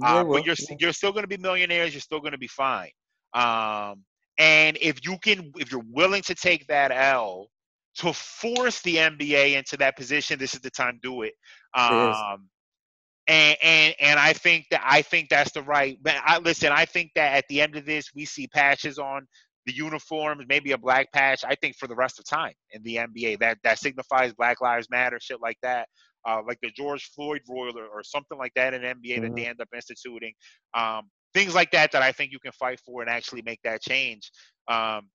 Uh, 0.03 0.25
but 0.25 0.45
you're 0.45 0.57
you're 0.79 0.93
still 0.93 1.13
going 1.13 1.25
to 1.25 1.29
be 1.29 1.37
millionaires. 1.37 1.93
You're 1.93 2.01
still 2.01 2.21
going 2.21 2.33
to 2.33 2.39
be 2.39 2.49
fine. 2.49 2.91
Um, 3.35 4.05
and 4.39 4.79
if 4.81 5.05
you 5.05 5.19
can, 5.23 5.53
if 5.57 5.71
you're 5.71 5.85
willing 5.91 6.23
to 6.23 6.35
take 6.35 6.67
that 6.69 6.91
L 6.91 7.49
to 7.97 8.13
force 8.13 8.81
the 8.83 8.97
NBA 8.97 9.57
into 9.57 9.77
that 9.79 9.97
position, 9.97 10.39
this 10.39 10.55
is 10.55 10.61
the 10.61 10.71
time 10.71 10.95
to 11.03 11.09
do 11.09 11.23
it. 11.23 11.35
Um, 11.75 12.49
and 13.29 13.57
and 13.63 13.95
and 14.01 14.19
I 14.19 14.33
think 14.33 14.67
that 14.71 14.83
I 14.85 15.03
think 15.03 15.29
that's 15.29 15.53
the 15.53 15.63
right. 15.63 15.99
I 16.07 16.39
listen. 16.39 16.73
I 16.73 16.85
think 16.85 17.13
that 17.15 17.37
at 17.37 17.45
the 17.49 17.61
end 17.61 17.77
of 17.77 17.85
this, 17.85 18.11
we 18.15 18.25
see 18.25 18.47
patches 18.49 18.99
on 18.99 19.27
the 19.67 19.75
uniforms, 19.75 20.45
maybe 20.49 20.73
a 20.73 20.79
black 20.79 21.13
patch. 21.13 21.45
I 21.47 21.55
think 21.55 21.77
for 21.77 21.87
the 21.87 21.95
rest 21.95 22.19
of 22.19 22.25
time 22.25 22.55
in 22.73 22.83
the 22.83 22.97
NBA, 22.97 23.39
that 23.41 23.59
that 23.63 23.79
signifies 23.79 24.33
Black 24.33 24.61
Lives 24.61 24.89
Matter, 24.91 25.19
shit 25.21 25.41
like 25.41 25.59
that. 25.63 25.89
Uh, 26.29 26.43
like 26.47 26.59
the 26.63 26.71
George 26.71 27.11
Floyd 27.15 27.41
rule 27.49 27.77
or, 27.79 27.87
or 27.87 28.03
something 28.03 28.37
like 28.39 28.53
that 28.55 28.75
in 28.75 28.83
NBA 28.83 29.21
that 29.23 29.33
Mhm. 29.33 29.37
they 29.37 29.47
end 29.47 29.61
up 29.61 29.69
instituting. 29.75 30.35
Um, 30.75 31.11
things 31.33 31.55
like 31.55 31.71
that 31.71 31.93
that 31.93 32.03
I 32.03 32.13
think 32.13 32.33
you 32.33 32.39
can 32.39 32.53
fight 32.53 32.81
for 32.81 33.01
and 33.03 33.11
actually 33.11 33.43
make 33.43 33.61
that 33.63 33.81
change. 33.81 34.31
Um, 34.69 35.09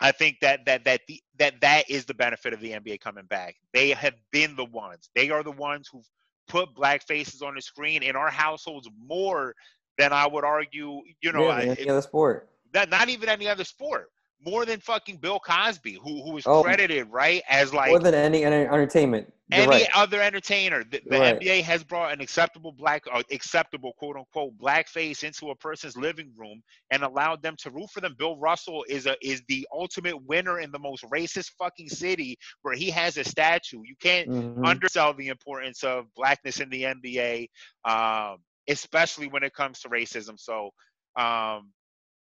I 0.00 0.12
think 0.12 0.38
that 0.40 0.64
that 0.66 0.84
that 0.84 1.00
the, 1.08 1.20
that 1.38 1.60
that 1.60 1.90
is 1.90 2.04
the 2.04 2.14
benefit 2.14 2.52
of 2.52 2.60
the 2.60 2.70
NBA 2.72 3.00
coming 3.00 3.26
back. 3.26 3.56
They 3.74 3.90
have 3.90 4.14
been 4.32 4.54
the 4.56 4.64
ones. 4.64 5.10
They 5.14 5.30
are 5.30 5.42
the 5.42 5.52
ones 5.52 5.88
who've 5.92 6.06
put 6.48 6.74
black 6.74 7.02
faces 7.06 7.42
on 7.42 7.54
the 7.56 7.60
screen 7.62 8.02
in 8.02 8.16
our 8.16 8.30
households 8.30 8.88
more 9.04 9.54
than 9.98 10.12
I 10.12 10.26
would 10.26 10.44
argue. 10.44 11.02
You 11.20 11.32
know, 11.32 11.48
yeah, 11.48 11.74
any 11.78 11.88
other 11.90 12.02
sport. 12.02 12.48
that 12.72 12.90
not 12.90 13.08
even 13.08 13.28
any 13.28 13.48
other 13.48 13.64
sport. 13.64 14.10
More 14.40 14.64
than 14.64 14.78
fucking 14.78 15.16
Bill 15.16 15.40
Cosby, 15.40 15.94
who 15.94 16.22
who 16.22 16.36
is 16.38 16.46
Oh. 16.46 16.62
credited 16.62 17.08
right 17.10 17.42
as 17.48 17.74
like 17.74 17.90
More 17.90 17.98
than 17.98 18.14
any, 18.14 18.44
any 18.44 18.66
entertainment. 18.66 19.32
You're 19.50 19.62
any 19.62 19.84
right. 19.84 19.88
other 19.94 20.20
entertainer. 20.20 20.84
The, 20.84 21.00
the 21.06 21.18
right. 21.18 21.40
NBA 21.40 21.62
has 21.62 21.82
brought 21.82 22.12
an 22.12 22.20
acceptable 22.20 22.72
black, 22.72 23.04
uh, 23.10 23.22
acceptable 23.30 23.92
quote 23.98 24.16
unquote 24.16 24.58
black 24.58 24.88
face 24.88 25.22
into 25.22 25.50
a 25.50 25.56
person's 25.56 25.96
living 25.96 26.32
room 26.36 26.60
and 26.90 27.02
allowed 27.02 27.42
them 27.42 27.56
to 27.60 27.70
root 27.70 27.90
for 27.90 28.00
them. 28.00 28.14
Bill 28.18 28.36
Russell 28.36 28.84
is 28.88 29.06
a 29.06 29.16
is 29.22 29.42
the 29.48 29.66
ultimate 29.72 30.22
winner 30.26 30.60
in 30.60 30.70
the 30.70 30.78
most 30.78 31.02
racist 31.04 31.52
fucking 31.58 31.88
city 31.88 32.36
where 32.62 32.74
he 32.74 32.90
has 32.90 33.16
a 33.16 33.24
statue. 33.24 33.80
You 33.84 33.96
can't 34.00 34.28
Mhm. 34.28 34.66
undersell 34.66 35.14
the 35.14 35.28
importance 35.28 35.82
of 35.82 36.12
blackness 36.14 36.60
in 36.60 36.68
the 36.68 36.84
NBA, 36.84 37.48
um, 37.84 38.38
especially 38.68 39.28
when 39.28 39.42
it 39.42 39.54
comes 39.54 39.80
to 39.80 39.88
racism. 39.88 40.38
So, 40.38 40.70
um, 41.16 41.72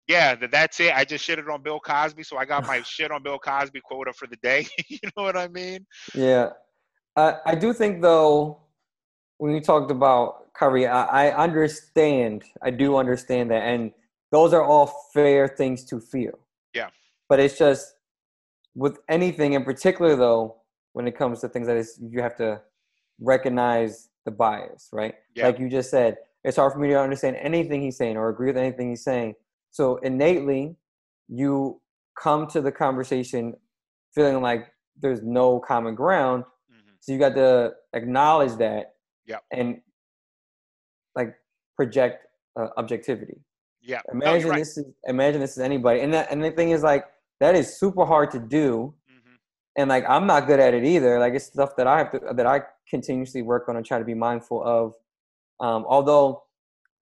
yeah, 0.06 0.34
that's 0.34 0.78
it. 0.80 0.92
I 0.94 1.04
just 1.04 1.26
shitted 1.26 1.52
on 1.52 1.62
Bill 1.62 1.80
Cosby, 1.80 2.22
so 2.22 2.36
I 2.36 2.44
got 2.44 2.66
my 2.66 2.82
shit 2.84 3.10
on 3.10 3.22
Bill 3.22 3.38
Cosby 3.38 3.80
quota 3.80 4.12
for 4.12 4.26
the 4.26 4.36
day. 4.36 4.66
you 4.88 4.98
know 5.16 5.24
what 5.24 5.36
I 5.36 5.48
mean? 5.48 5.86
Yeah, 6.14 6.50
I 7.20 7.52
I 7.52 7.54
do 7.54 7.72
think 7.72 8.02
though, 8.02 8.60
when 9.38 9.52
you 9.54 9.60
talked 9.60 9.90
about 9.90 10.52
Kyrie, 10.54 10.86
I, 10.86 11.28
I 11.28 11.44
understand. 11.44 12.44
I 12.62 12.70
do 12.70 12.96
understand 12.96 13.50
that, 13.50 13.62
and 13.62 13.92
those 14.30 14.52
are 14.52 14.62
all 14.62 14.86
fair 15.12 15.48
things 15.48 15.84
to 15.86 16.00
feel. 16.00 16.38
Yeah. 16.74 16.88
But 17.28 17.40
it's 17.40 17.58
just 17.58 17.94
with 18.74 18.98
anything 19.08 19.54
in 19.54 19.64
particular, 19.64 20.16
though, 20.16 20.56
when 20.92 21.06
it 21.06 21.16
comes 21.16 21.40
to 21.40 21.48
things 21.48 21.66
that 21.66 21.76
is, 21.76 21.98
you 22.00 22.22
have 22.22 22.36
to 22.36 22.60
recognize 23.20 24.08
the 24.24 24.30
bias, 24.30 24.88
right? 24.92 25.14
Yeah. 25.34 25.46
Like 25.46 25.58
you 25.58 25.68
just 25.68 25.90
said, 25.90 26.16
it's 26.44 26.56
hard 26.56 26.72
for 26.72 26.78
me 26.78 26.88
to 26.88 27.00
understand 27.00 27.36
anything 27.36 27.82
he's 27.82 27.96
saying 27.96 28.16
or 28.16 28.28
agree 28.28 28.48
with 28.48 28.56
anything 28.56 28.90
he's 28.90 29.04
saying. 29.04 29.34
So 29.70 29.96
innately, 29.98 30.76
you 31.28 31.80
come 32.20 32.46
to 32.48 32.60
the 32.60 32.72
conversation 32.72 33.54
feeling 34.14 34.42
like 34.42 34.72
there's 35.00 35.22
no 35.22 35.60
common 35.60 35.94
ground. 35.94 36.44
So 37.00 37.12
you 37.12 37.18
got 37.18 37.34
to 37.34 37.72
acknowledge 37.94 38.56
that 38.56 38.94
Yep. 39.26 39.44
and 39.52 39.80
like 41.14 41.34
project 41.76 42.26
uh, 42.58 42.68
objectivity. 42.76 43.38
Yeah. 43.80 44.00
No, 44.12 44.20
Imagine 44.20 44.50
right. 44.50 44.58
this 44.58 44.76
is 44.78 44.84
imagine 45.06 45.40
this 45.40 45.52
is 45.52 45.58
anybody, 45.58 46.00
and 46.00 46.12
that 46.14 46.30
and 46.30 46.42
the 46.42 46.50
thing 46.50 46.70
is 46.70 46.82
like 46.82 47.06
that 47.40 47.54
is 47.54 47.76
super 47.78 48.04
hard 48.04 48.30
to 48.32 48.38
do, 48.38 48.94
Mhm. 49.10 49.36
and 49.76 49.88
like 49.88 50.04
I'm 50.08 50.26
not 50.26 50.46
good 50.46 50.60
at 50.60 50.74
it 50.74 50.84
either. 50.84 51.18
Like 51.18 51.34
it's 51.34 51.46
stuff 51.46 51.76
that 51.76 51.86
I 51.86 51.98
have 51.98 52.10
to 52.12 52.18
that 52.34 52.46
I 52.46 52.62
continuously 52.88 53.42
work 53.42 53.68
on 53.68 53.76
and 53.76 53.86
try 53.86 53.98
to 53.98 54.04
be 54.04 54.14
mindful 54.14 54.62
of. 54.62 54.94
Um, 55.60 55.84
although 55.86 56.44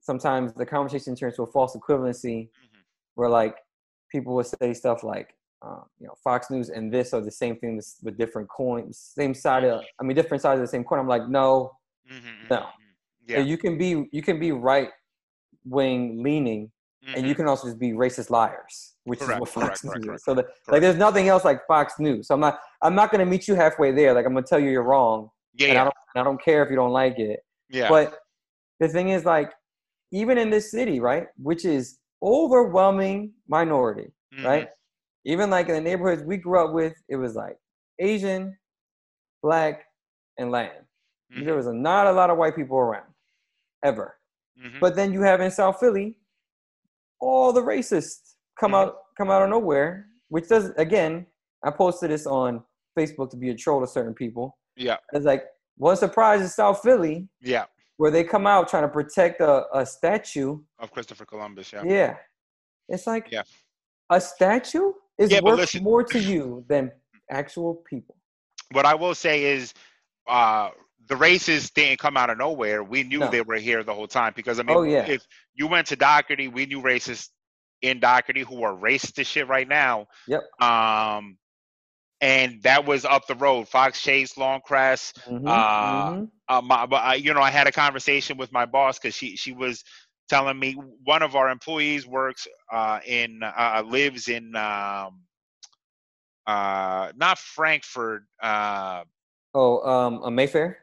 sometimes 0.00 0.52
the 0.54 0.66
conversation 0.66 1.14
turns 1.16 1.36
to 1.36 1.42
a 1.42 1.46
false 1.46 1.74
equivalency, 1.76 2.50
Mhm. 2.50 2.82
where 3.14 3.28
like 3.28 3.56
people 4.10 4.34
would 4.34 4.46
say 4.46 4.74
stuff 4.74 5.02
like, 5.02 5.34
um, 5.62 5.84
you 5.98 6.06
know, 6.06 6.14
Fox 6.22 6.50
News 6.50 6.68
and 6.70 6.92
this 6.92 7.12
are 7.12 7.20
the 7.20 7.30
same 7.30 7.56
thing 7.58 7.80
with 8.02 8.16
different 8.16 8.48
coins, 8.48 8.98
same 8.98 9.34
side 9.34 9.64
of, 9.64 9.82
I 10.00 10.04
mean, 10.04 10.14
different 10.16 10.40
sides 10.42 10.58
of 10.60 10.62
the 10.62 10.68
same 10.70 10.84
coin. 10.84 10.98
I'm 11.00 11.08
like, 11.08 11.28
no, 11.28 11.72
Mhm, 12.10 12.48
No. 12.50 12.56
mhm, 12.56 12.70
Yeah. 13.26 13.38
you 13.40 13.58
can 13.58 13.76
be 13.76 14.08
you 14.12 14.22
can 14.22 14.38
be 14.38 14.52
right 14.52 14.90
wing 15.64 16.22
leaning, 16.22 16.70
and 17.14 17.26
you 17.28 17.34
can 17.34 17.46
also 17.46 17.66
just 17.68 17.78
be 17.78 17.90
racist 17.92 18.30
liars, 18.30 18.94
which 19.04 19.18
Correct, 19.20 19.34
is 19.36 19.40
what 19.40 19.48
Fox 19.50 19.80
correct, 19.82 19.84
News 19.84 20.06
correct, 20.06 20.16
is. 20.20 20.24
So 20.24 20.34
correct. 20.34 20.48
like, 20.68 20.80
there's 20.80 20.96
nothing 20.96 21.28
else 21.28 21.44
like 21.44 21.66
Fox 21.66 21.98
News. 21.98 22.28
So 22.28 22.34
I'm 22.34 22.40
not 22.40 22.60
I'm 22.82 22.94
not 22.94 23.10
gonna 23.10 23.26
meet 23.26 23.46
you 23.48 23.54
halfway 23.54 23.90
there. 23.92 24.14
Like 24.14 24.24
I'm 24.26 24.32
gonna 24.34 24.46
tell 24.46 24.60
you 24.60 24.70
you're 24.70 24.82
wrong, 24.84 25.30
Yeah. 25.54 25.68
and 25.70 25.78
I 25.78 25.84
don't 25.84 25.94
and 26.14 26.20
I 26.20 26.24
don't 26.24 26.40
care 26.42 26.62
if 26.62 26.70
you 26.70 26.76
don't 26.76 26.92
like 26.92 27.18
it. 27.18 27.40
Yeah. 27.68 27.88
But 27.88 28.18
the 28.80 28.88
thing 28.88 29.08
is, 29.10 29.24
like, 29.24 29.52
even 30.12 30.38
in 30.38 30.48
this 30.50 30.70
city, 30.70 31.00
right, 31.00 31.26
which 31.36 31.64
is 31.66 31.98
overwhelming 32.22 33.34
minority, 33.48 34.12
Mhm. 34.34 34.44
right? 34.44 34.68
Even 35.24 35.50
like 35.50 35.68
in 35.68 35.74
the 35.74 35.80
neighborhoods 35.80 36.22
we 36.22 36.36
grew 36.36 36.64
up 36.64 36.72
with, 36.72 36.94
it 37.08 37.16
was 37.16 37.34
like 37.34 37.56
Asian, 37.98 38.56
black, 39.42 39.84
and 40.38 40.50
Latin. 40.50 40.84
Mhm. 41.32 41.44
There 41.44 41.54
was 41.56 41.66
a, 41.66 41.72
not 41.72 42.06
a 42.06 42.12
lot 42.12 42.30
of 42.30 42.38
white 42.38 42.56
people 42.56 42.78
around, 42.78 43.12
ever. 43.82 44.16
Mhm. 44.58 44.80
But 44.80 44.96
then 44.96 45.12
you 45.12 45.22
have 45.22 45.40
in 45.40 45.50
South 45.50 45.78
Philly, 45.80 46.16
all 47.20 47.52
the 47.52 47.60
racists 47.62 48.34
come 48.58 48.72
Mhm. 48.72 48.76
out 48.86 49.04
come 49.16 49.30
out 49.30 49.42
of 49.42 49.50
nowhere, 49.50 50.06
which 50.28 50.48
does 50.48 50.70
again. 50.76 51.26
I 51.64 51.72
posted 51.72 52.10
this 52.12 52.24
on 52.24 52.64
Facebook 52.96 53.30
to 53.30 53.36
be 53.36 53.50
a 53.50 53.54
troll 53.54 53.80
to 53.80 53.86
certain 53.86 54.14
people. 54.14 54.56
yeah. 54.76 54.98
It's 55.12 55.24
like 55.26 55.44
one 55.76 55.96
surprise 55.96 56.40
in 56.40 56.46
South 56.48 56.80
Philly 56.82 57.28
Yeah. 57.40 57.66
where 57.96 58.12
they 58.12 58.22
come 58.22 58.46
out 58.46 58.68
trying 58.68 58.84
to 58.84 58.88
protect 58.88 59.40
a, 59.40 59.66
a 59.76 59.84
statue. 59.84 60.62
Of 60.78 60.92
Christopher 60.92 61.24
Columbus. 61.26 61.72
Yeah. 61.72 61.82
Yeah, 61.84 62.16
it's 62.88 63.08
like 63.08 63.28
Yeah. 63.32 63.42
a 64.10 64.20
statue 64.20 64.92
is 65.18 65.30
Yeah, 65.32 65.40
worth 65.40 65.58
listen- 65.58 65.82
more 65.82 66.02
to 66.04 66.18
you 66.18 66.64
than 66.68 66.92
actual 67.30 67.74
people. 67.74 68.16
What 68.72 68.86
I 68.86 68.94
will 68.94 69.14
say 69.14 69.44
is, 69.44 69.74
uh, 70.26 70.70
the 71.06 71.14
racists 71.14 71.72
didn't 71.72 71.98
come 71.98 72.16
out 72.16 72.28
of 72.30 72.36
nowhere. 72.38 72.82
We 72.84 73.02
knew 73.02 73.20
No. 73.20 73.30
they 73.30 73.40
were 73.40 73.56
here 73.56 73.82
the 73.82 73.94
whole 73.94 74.06
time 74.08 74.32
because 74.36 74.60
I 74.60 74.62
mean, 74.62 74.76
Oh, 74.76 74.82
yeah. 74.82 75.06
if 75.06 75.26
you 75.54 75.66
went 75.66 75.86
to 75.88 75.96
Dougherty, 75.96 76.48
we 76.48 76.66
knew 76.66 76.82
racists 76.82 77.30
in 77.80 77.98
Dougherty 78.00 78.42
who 78.42 78.62
are 78.62 78.74
racist 78.74 79.24
shit 79.26 79.48
right 79.48 79.66
now. 79.66 80.06
Yep. 80.26 80.42
Um, 80.60 81.38
and 82.20 82.62
that 82.64 82.84
was 82.84 83.04
up 83.04 83.26
the 83.26 83.36
road. 83.36 83.68
Fox 83.68 84.02
Chase, 84.02 84.34
Lawncrest. 84.34 85.14
Mhm, 85.26 85.48
Uh, 85.48 86.10
mhm. 86.12 86.30
Uh, 86.48 86.60
my, 86.62 86.76
I, 86.90 87.14
you 87.14 87.32
know, 87.32 87.40
I 87.40 87.50
had 87.50 87.66
a 87.68 87.72
conversation 87.72 88.36
with 88.36 88.50
my 88.52 88.66
boss 88.66 88.98
because 88.98 89.14
she 89.14 89.36
she 89.36 89.52
was 89.52 89.84
telling 90.28 90.58
me 90.58 90.74
one 91.04 91.22
of 91.22 91.34
our 91.36 91.48
employees 91.50 92.06
works 92.06 92.46
uh, 92.72 93.00
in 93.06 93.42
uh, 93.42 93.82
lives 93.86 94.28
in 94.28 94.54
um, 94.56 95.20
uh, 96.46 97.12
not 97.16 97.38
Frankford, 97.38 98.26
uh, 98.42 99.02
Oh, 99.54 99.80
um, 99.88 100.22
a 100.24 100.30
Mayfair. 100.30 100.78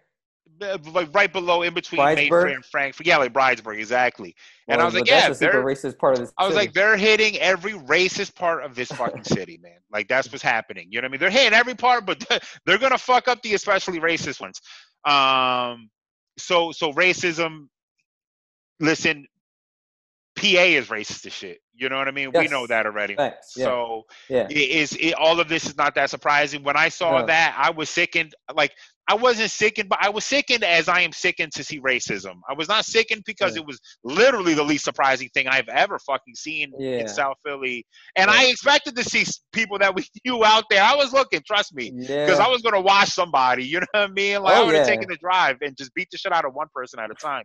like 0.92 1.14
right 1.14 1.32
below 1.32 1.62
in 1.62 1.74
between 1.74 2.00
Bridesburg? 2.02 2.16
Mayfair 2.18 2.46
and 2.48 2.66
Frankford. 2.66 3.06
Yeah, 3.08 3.18
like 3.18 3.32
Bridesburg, 3.34 3.78
exactly. 3.78 4.36
And 4.68 4.82
I 4.82 4.86
was 4.86 4.94
like, 4.96 5.08
yeah, 5.08 5.30
they're- 5.30 5.64
racist 5.64 5.98
part 6.00 6.14
of 6.14 6.20
this. 6.20 6.34
I 6.38 6.46
was 6.46 6.54
city. 6.56 6.66
like, 6.66 6.74
they're 6.74 6.98
hitting 6.98 7.38
every 7.38 7.74
racist 7.74 8.36
part 8.36 8.64
of 8.64 8.74
this 8.76 8.90
fucking 8.90 9.24
city, 9.36 9.60
man. 9.62 9.78
Like 9.92 10.08
that's 10.08 10.32
what's 10.32 10.44
happening. 10.44 10.88
You 10.90 11.00
know 11.02 11.06
what 11.06 11.10
I 11.10 11.12
mean? 11.12 11.20
They're 11.20 11.30
hitting 11.30 11.54
every 11.54 11.76
part, 11.76 12.06
but 12.06 12.24
they're 12.66 12.78
gonna 12.80 12.98
fuck 12.98 13.28
up 13.28 13.42
the 13.44 13.54
especially 13.54 14.00
racist 14.00 14.42
ones. 14.42 14.60
Um, 15.06 15.90
so 16.38 16.72
so 16.72 16.92
racism. 16.94 17.68
Listen, 18.80 19.26
PA 20.38 20.44
is 20.64 20.88
racist 20.88 21.26
as 21.26 21.34
shit. 21.34 21.60
You 21.74 21.90
know 21.90 21.98
what 21.98 22.08
I 22.08 22.12
mean? 22.12 22.32
We 22.34 22.48
know 22.48 22.68
that 22.68 22.86
already. 22.86 23.16
Facts, 23.16 23.54
yeah. 23.58 23.66
So 23.66 24.04
yeah. 24.30 24.48
it 24.50 24.58
is 24.58 24.94
it, 24.94 25.14
all 25.16 25.40
of 25.40 25.50
this 25.50 25.66
is 25.66 25.78
not 25.78 25.96
that 25.96 26.10
surprising. 26.10 26.64
When 26.64 26.78
I 26.78 26.90
saw 26.90 27.20
No. 27.20 27.26
that, 27.26 27.56
I 27.58 27.70
was 27.72 27.90
sickened. 27.90 28.34
Like 28.54 28.72
I 29.08 29.16
wasn't 29.16 29.52
sickened, 29.52 29.88
but 29.90 30.00
I 30.02 30.10
was 30.10 30.26
sickened 30.26 30.64
as 30.64 30.88
I 30.90 31.02
am 31.02 31.12
sickened 31.12 31.52
to 31.54 31.64
see 31.64 31.80
racism. 31.80 32.36
I 32.50 32.54
was 32.54 32.68
not 32.68 32.86
sickened 32.86 33.24
because 33.26 33.56
Yeah. 33.56 33.62
it 33.62 33.68
was 33.68 33.80
literally 34.04 34.54
the 34.56 34.64
least 34.64 34.84
surprising 34.86 35.30
thing 35.34 35.48
I've 35.48 35.68
ever 35.70 36.00
fucking 36.00 36.36
seen 36.36 36.74
in 36.80 37.08
South 37.08 37.38
Philly. 37.46 37.86
And. 38.16 38.30
I 38.32 38.46
expected 38.46 38.96
to 38.96 39.04
see 39.04 39.26
people 39.54 39.78
that 39.80 39.94
we 39.96 40.06
knew 40.26 40.44
out 40.44 40.66
there. 40.70 40.82
I 40.84 40.96
was 40.96 41.14
looking, 41.14 41.42
trust 41.46 41.74
me, 41.76 41.92
because. 41.92 42.40
I 42.40 42.48
was 42.48 42.62
gonna 42.62 42.82
watch 42.82 43.10
somebody. 43.10 43.64
You 43.66 43.80
know 43.82 43.86
what 43.92 44.02
I 44.04 44.08
mean? 44.08 44.42
Like 44.42 44.56
oh, 44.56 44.60
I 44.60 44.64
Oh, 44.64 44.66
would 44.68 44.76
have 44.76 44.88
taken 44.88 45.08
the 45.10 45.18
drive 45.18 45.58
and 45.62 45.76
just 45.78 45.94
beat 45.94 46.08
the 46.12 46.18
shit 46.18 46.32
out 46.34 46.46
of 46.46 46.54
one 46.54 46.68
person 46.74 47.00
at 47.00 47.12
a 47.12 47.16
time. 47.16 47.44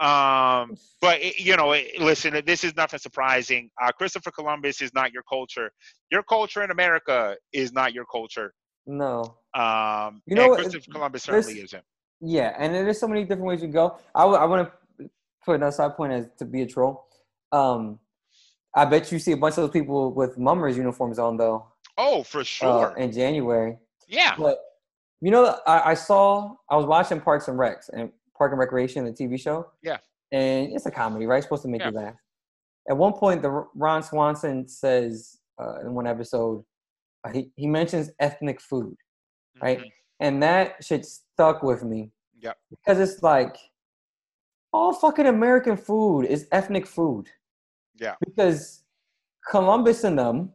Um, 0.00 0.76
but 1.00 1.20
it, 1.20 1.40
you 1.40 1.56
know, 1.56 1.72
it, 1.72 2.00
listen, 2.00 2.40
this 2.46 2.62
is 2.64 2.76
nothing 2.76 2.98
surprising. 3.00 3.70
Uh, 3.82 3.90
Christopher 3.92 4.30
Columbus 4.30 4.80
is 4.80 4.94
not 4.94 5.12
your 5.12 5.22
culture. 5.28 5.70
Your 6.12 6.22
culture 6.22 6.62
in 6.62 6.70
America 6.70 7.36
is 7.52 7.72
not 7.72 7.92
your 7.92 8.04
culture. 8.04 8.54
no. 8.86 9.36
Um, 9.54 10.22
You 10.26 10.36
know 10.36 10.48
what, 10.48 10.60
Christopher 10.60 10.90
Columbus 10.92 11.24
certainly 11.24 11.60
isn't. 11.62 11.82
Yeah, 12.20 12.54
and 12.58 12.74
there's 12.74 13.00
so 13.00 13.08
many 13.08 13.22
different 13.22 13.44
ways 13.44 13.62
you 13.62 13.68
go. 13.68 13.98
I 14.14 14.24
want 14.24 14.68
to 14.98 15.08
put 15.44 15.56
another 15.56 15.72
side 15.72 15.96
point 15.96 16.12
as 16.12 16.26
to 16.38 16.44
be 16.44 16.62
a 16.62 16.66
troll. 16.66 17.06
Um, 17.52 17.98
I 18.74 18.84
bet 18.84 19.10
you 19.10 19.18
see 19.18 19.32
a 19.32 19.36
bunch 19.36 19.52
of 19.52 19.62
those 19.64 19.70
people 19.70 20.12
with 20.12 20.36
mummers 20.38 20.76
uniforms 20.76 21.18
on 21.18 21.36
though 21.38 21.66
Oh, 21.96 22.22
for 22.22 22.40
uh, 22.40 22.44
sure. 22.44 22.94
in 22.98 23.10
January. 23.10 23.78
yeah. 24.06 24.34
But 24.38 24.58
you 25.20 25.30
know, 25.32 25.58
I, 25.66 25.90
I 25.90 25.94
saw 25.94 26.54
I 26.70 26.76
was 26.76 26.86
watching 26.86 27.20
Parks 27.20 27.48
and 27.48 27.58
Recs 27.58 27.88
and 27.92 28.12
Park 28.38 28.52
and 28.52 28.58
Recreation, 28.58 29.04
the 29.04 29.12
TV 29.12 29.38
show. 29.38 29.66
Yeah. 29.82 29.98
And 30.32 30.72
it's 30.72 30.86
a 30.86 30.90
comedy, 30.90 31.26
right? 31.26 31.38
It's 31.38 31.46
supposed 31.46 31.62
to 31.62 31.68
make 31.68 31.80
Yeah. 31.80 31.90
you 31.90 31.96
laugh. 31.96 32.14
At 32.88 32.96
one 32.96 33.12
point, 33.12 33.42
the 33.42 33.66
Ron 33.74 34.02
Swanson 34.02 34.66
says 34.68 35.36
uh, 35.60 35.80
in 35.80 35.92
one 35.92 36.06
episode, 36.06 36.64
uh, 37.24 37.30
he 37.30 37.50
he 37.56 37.66
mentions 37.66 38.10
ethnic 38.20 38.60
food, 38.60 38.96
right? 39.60 39.80
Mhm. 39.80 39.92
And 40.20 40.42
that 40.42 40.82
shit 40.84 41.04
stuck 41.04 41.62
with 41.62 41.82
me. 41.82 42.12
Yep. 42.40 42.56
Because 42.70 42.98
it's 43.00 43.22
like 43.22 43.56
all 44.72 44.92
fucking 44.92 45.26
American 45.26 45.76
food 45.76 46.26
is 46.26 46.46
ethnic 46.52 46.86
food. 46.86 47.26
Yeah. 47.96 48.14
Because 48.24 48.84
Columbus 49.50 50.04
and 50.04 50.18
them 50.18 50.52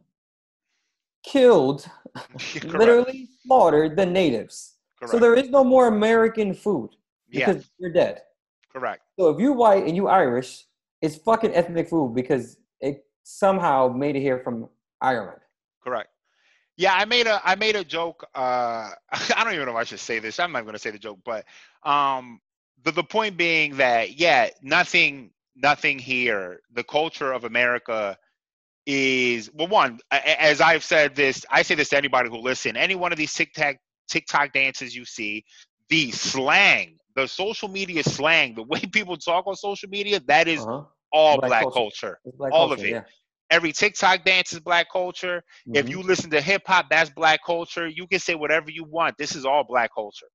killed, 1.22 1.86
literally 2.64 3.28
slaughtered 3.42 3.96
the 3.96 4.06
natives. 4.06 4.76
Correct. 4.98 5.12
So 5.12 5.18
there 5.18 5.34
is 5.34 5.50
no 5.50 5.64
more 5.64 5.88
American 5.88 6.54
food 6.54 6.90
yeah. 7.34 7.52
because 7.52 7.70
you're 7.78 7.92
dead. 7.92 8.22
Correct. 8.72 9.02
So 9.18 9.28
if 9.28 9.38
you're 9.38 9.52
white 9.52 9.84
and 9.84 9.94
you 9.96 10.08
Irish, 10.08 10.64
it's 11.00 11.16
fucking 11.16 11.54
ethnic 11.54 11.88
food 11.88 12.14
because 12.14 12.56
it 12.80 13.04
somehow 13.22 13.88
made 13.88 14.16
it 14.16 14.20
here 14.20 14.38
from 14.38 14.68
Ireland. 15.00 15.40
Correct. 15.82 16.08
Yeah, 16.76 16.94
I 16.94 17.04
made 17.04 17.26
a 17.26 17.40
I 17.44 17.54
made 17.54 17.76
a 17.76 17.84
joke. 17.84 18.26
Uh, 18.34 18.90
I 19.12 19.44
don't 19.44 19.54
even 19.54 19.66
know 19.66 19.72
if 19.72 19.78
I 19.78 19.84
should 19.84 20.00
say 20.00 20.18
this. 20.18 20.40
I'm 20.40 20.52
not 20.52 20.62
going 20.62 20.72
to 20.74 20.78
say 20.78 20.90
the 20.90 20.98
joke, 20.98 21.18
but 21.24 21.44
um, 21.84 22.40
the 22.82 22.90
the 22.90 23.04
point 23.04 23.36
being 23.36 23.76
that 23.76 24.18
yeah, 24.18 24.50
nothing 24.62 25.30
nothing 25.56 25.98
here. 25.98 26.60
The 26.72 26.84
culture 26.84 27.32
of 27.32 27.44
America 27.44 28.18
is 28.86 29.50
well, 29.54 29.68
one 29.68 30.00
as 30.10 30.60
I've 30.60 30.84
said 30.84 31.14
this. 31.14 31.46
I 31.50 31.62
say 31.62 31.74
this 31.76 31.90
to 31.90 31.96
anybody 31.96 32.28
who 32.28 32.38
listen. 32.38 32.76
Any 32.76 32.96
one 32.96 33.12
of 33.12 33.18
these 33.18 33.32
TikTok 33.32 33.76
TikTok 34.08 34.52
dances 34.52 34.94
you 34.96 35.04
see, 35.04 35.44
the 35.88 36.10
slang, 36.10 36.98
the 37.16 37.26
social 37.26 37.68
media 37.68 38.02
slang, 38.02 38.54
the 38.54 38.62
way 38.62 38.80
people 38.92 39.16
talk 39.16 39.46
on 39.46 39.54
social 39.54 39.88
media, 39.88 40.20
that 40.26 40.48
is 40.48 40.66
Uh-huh. 40.66 40.84
all 41.12 41.38
Black 41.38 41.46
black, 41.46 41.68
culture. 41.70 41.72
culture. 41.72 42.18
Black 42.36 42.50
all 42.50 42.72
of 42.72 42.84
culture, 42.84 42.84
it. 42.84 42.98
Every 43.50 43.72
TikTok 43.72 44.24
dance 44.24 44.52
is 44.52 44.60
black 44.60 44.86
culture. 44.92 45.42
Yeah. 45.66 45.74
If 45.74 45.88
you 45.90 46.02
listen 46.02 46.30
to 46.30 46.40
hip 46.40 46.62
hop, 46.66 46.86
that's 46.90 47.10
black 47.10 47.40
culture. 47.44 47.86
You 47.88 48.06
can 48.06 48.18
say 48.18 48.34
whatever 48.34 48.70
you 48.70 48.84
want. 48.84 49.16
This 49.18 49.34
is 49.34 49.44
all 49.44 49.64
black 49.64 49.90
culture. 49.94 50.26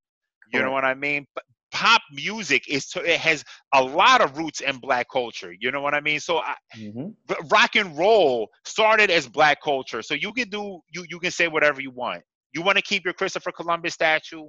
You 0.51 0.61
know 0.61 0.71
what 0.71 0.85
I 0.85 0.93
mean? 0.93 1.25
But 1.35 1.43
pop 1.71 2.01
music 2.11 2.63
is 2.69 2.87
to, 2.89 3.03
it 3.03 3.19
has 3.19 3.43
a 3.73 3.83
lot 3.83 4.21
of 4.21 4.37
roots 4.37 4.61
in 4.61 4.77
black 4.77 5.07
culture. 5.11 5.53
You 5.59 5.71
know 5.71 5.81
what 5.81 5.93
I 5.93 6.01
mean? 6.01 6.19
So 6.19 6.37
I, 6.39 6.55
Mhm. 6.75 7.15
rock 7.51 7.75
and 7.75 7.97
roll 7.97 8.49
started 8.65 9.09
as 9.09 9.27
black 9.27 9.61
culture. 9.61 10.01
So 10.01 10.13
you 10.13 10.31
can 10.33 10.49
do 10.49 10.79
you 10.89 11.05
you 11.09 11.19
can 11.19 11.31
say 11.31 11.47
whatever 11.47 11.81
you 11.81 11.91
want. 11.91 12.23
You 12.53 12.61
want 12.61 12.77
to 12.77 12.83
keep 12.83 13.05
your 13.05 13.13
Christopher 13.13 13.51
Columbus 13.51 13.93
statue? 13.93 14.45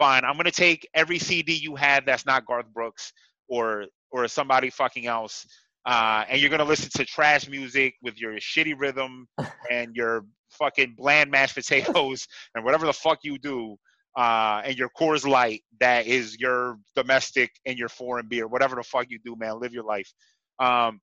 Fine. 0.00 0.24
I'm 0.24 0.38
gonna 0.38 0.50
take 0.50 0.88
every 0.94 1.18
CD 1.18 1.52
you 1.52 1.76
had 1.76 2.06
that's 2.06 2.24
not 2.24 2.46
Garth 2.46 2.72
Brooks 2.72 3.12
or 3.50 3.84
or 4.10 4.26
somebody 4.28 4.70
fucking 4.70 5.06
else. 5.06 5.46
Uh, 5.84 6.24
and 6.26 6.40
you're 6.40 6.48
gonna 6.48 6.64
listen 6.64 6.88
to 6.96 7.04
trash 7.04 7.46
music 7.50 7.96
with 8.00 8.18
your 8.18 8.32
shitty 8.36 8.72
rhythm 8.80 9.28
and 9.70 9.94
your 9.94 10.24
fucking 10.52 10.94
bland 10.96 11.30
mashed 11.30 11.54
potatoes 11.54 12.26
and 12.54 12.64
whatever 12.64 12.86
the 12.86 12.94
fuck 12.94 13.18
you 13.22 13.36
do, 13.38 13.76
uh, 14.16 14.62
and 14.64 14.78
your 14.78 14.88
Coors 14.98 15.28
Light 15.28 15.64
that 15.80 16.06
is 16.06 16.38
your 16.40 16.78
domestic 16.96 17.50
and 17.66 17.78
your 17.78 17.90
foreign 17.90 18.26
beer, 18.26 18.48
whatever 18.48 18.76
the 18.76 18.82
fuck 18.82 19.04
you 19.10 19.18
do, 19.22 19.36
man, 19.36 19.60
live 19.60 19.74
your 19.74 19.84
life. 19.84 20.10
Um, 20.58 20.98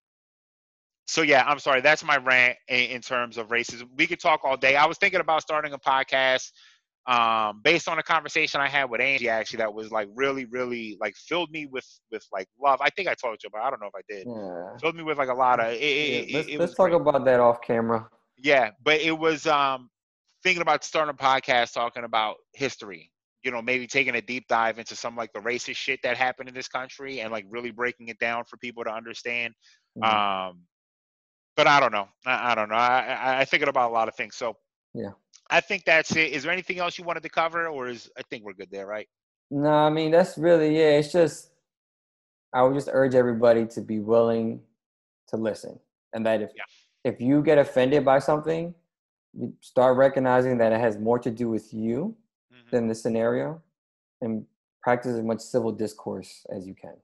so 1.05 1.21
yeah, 1.21 1.43
I'm 1.45 1.59
sorry. 1.59 1.81
That's 1.81 2.03
my 2.03 2.17
rant 2.17 2.57
in, 2.67 2.85
in 2.89 3.01
terms 3.01 3.37
of 3.37 3.49
racism. 3.49 3.89
We 3.95 4.07
could 4.07 4.19
talk 4.19 4.41
all 4.43 4.57
day. 4.57 4.75
I 4.75 4.87
was 4.87 4.97
thinking 4.97 5.19
about 5.19 5.43
starting 5.43 5.73
a 5.73 5.77
podcast 5.77 6.51
um, 7.07 7.61
based 7.63 7.87
on 7.87 7.99
a 7.99 8.03
conversation 8.03 8.59
I 8.59 8.67
had 8.67 8.89
with 8.89 8.99
Angie 8.99 9.29
actually 9.29 9.57
that 9.57 9.73
was 9.73 9.91
like 9.91 10.09
really, 10.13 10.45
really 10.45 10.97
like 10.99 11.15
filled 11.15 11.49
me 11.51 11.65
with 11.65 11.85
with 12.11 12.25
like 12.33 12.47
love. 12.61 12.79
I 12.81 12.89
think 12.89 13.07
I 13.07 13.13
told 13.13 13.37
you, 13.43 13.49
but 13.51 13.61
I 13.61 13.69
don't 13.69 13.79
know 13.79 13.87
if 13.87 13.95
I 13.95 14.01
did. 14.09 14.27
Yeah. 14.27 14.77
Filled 14.81 14.95
me 14.95 15.03
with 15.03 15.17
like 15.17 15.29
a 15.29 15.33
lot 15.33 15.59
of. 15.59 15.71
It, 15.71 15.79
Yeah, 15.81 16.19
it, 16.19 16.33
let's 16.33 16.47
it 16.49 16.59
let's 16.59 16.75
talk 16.75 16.89
great. 16.89 17.01
about 17.01 17.23
that 17.25 17.39
off 17.39 17.61
camera. 17.61 18.09
Yeah, 18.37 18.71
but 18.83 18.99
it 18.99 19.17
was 19.17 19.47
um 19.47 19.89
thinking 20.43 20.61
about 20.61 20.83
starting 20.83 21.15
a 21.17 21.17
podcast 21.17 21.73
talking 21.73 22.03
about 22.03 22.35
history. 22.53 23.11
You 23.43 23.51
know, 23.51 23.61
maybe 23.61 23.87
taking 23.87 24.15
a 24.15 24.21
deep 24.21 24.45
dive 24.49 24.77
into 24.77 24.95
some 24.95 25.15
like 25.15 25.31
the 25.31 25.39
racist 25.39 25.77
shit 25.77 26.01
that 26.03 26.17
happened 26.17 26.49
in 26.49 26.55
this 26.55 26.67
country 26.67 27.21
and 27.21 27.31
like 27.31 27.45
really 27.49 27.71
breaking 27.71 28.09
it 28.09 28.19
down 28.19 28.43
for 28.43 28.57
people 28.57 28.83
to 28.83 28.91
understand. 28.91 29.53
Mhm. 29.97 30.49
Um, 30.49 30.63
but 31.55 31.67
I 31.67 31.79
don't 31.79 31.93
know. 31.93 32.09
I, 32.25 32.51
I 32.51 32.55
don't 32.55 32.67
know. 32.69 32.75
I, 32.75 32.99
I 32.99 33.39
I 33.39 33.45
thinking 33.45 33.69
about 33.69 33.89
a 33.91 33.93
lot 33.93 34.09
of 34.09 34.15
things. 34.15 34.35
So 34.35 34.57
Yeah. 34.93 35.11
I 35.49 35.61
think 35.61 35.85
that's 35.85 36.15
it. 36.15 36.31
Is 36.33 36.43
there 36.43 36.51
anything 36.51 36.79
else 36.79 36.97
you 36.97 37.03
wanted 37.03 37.23
to 37.23 37.29
cover, 37.29 37.67
or 37.67 37.87
is 37.87 38.09
I 38.17 38.21
think 38.23 38.43
we're 38.43 38.53
good 38.53 38.69
there, 38.71 38.85
right? 38.87 39.07
No, 39.49 39.69
I 39.69 39.89
mean 39.89 40.11
that's 40.11 40.37
really 40.37 40.75
yeah. 40.77 40.97
It's 40.97 41.11
just 41.11 41.51
I 42.53 42.63
would 42.63 42.73
just 42.73 42.89
urge 42.91 43.15
everybody 43.15 43.65
to 43.67 43.81
be 43.81 43.99
willing 43.99 44.61
to 45.29 45.37
listen, 45.37 45.79
and 46.13 46.25
that 46.25 46.41
if 46.41 46.51
Yeah. 46.55 46.63
if 47.03 47.21
you 47.21 47.41
get 47.41 47.57
offended 47.57 48.03
by 48.03 48.19
something, 48.19 48.75
you 49.33 49.53
start 49.61 49.97
recognizing 49.97 50.57
that 50.57 50.71
it 50.73 50.79
has 50.79 50.97
more 50.97 51.19
to 51.19 51.31
do 51.31 51.49
with 51.49 51.73
you 51.73 52.15
Mhm. 52.51 52.71
than 52.71 52.87
the 52.87 52.95
scenario, 52.95 53.61
and 54.21 54.45
practice 54.81 55.13
as 55.15 55.23
much 55.23 55.39
civil 55.39 55.71
discourse 55.71 56.45
as 56.49 56.67
you 56.67 56.73
can. 56.75 56.97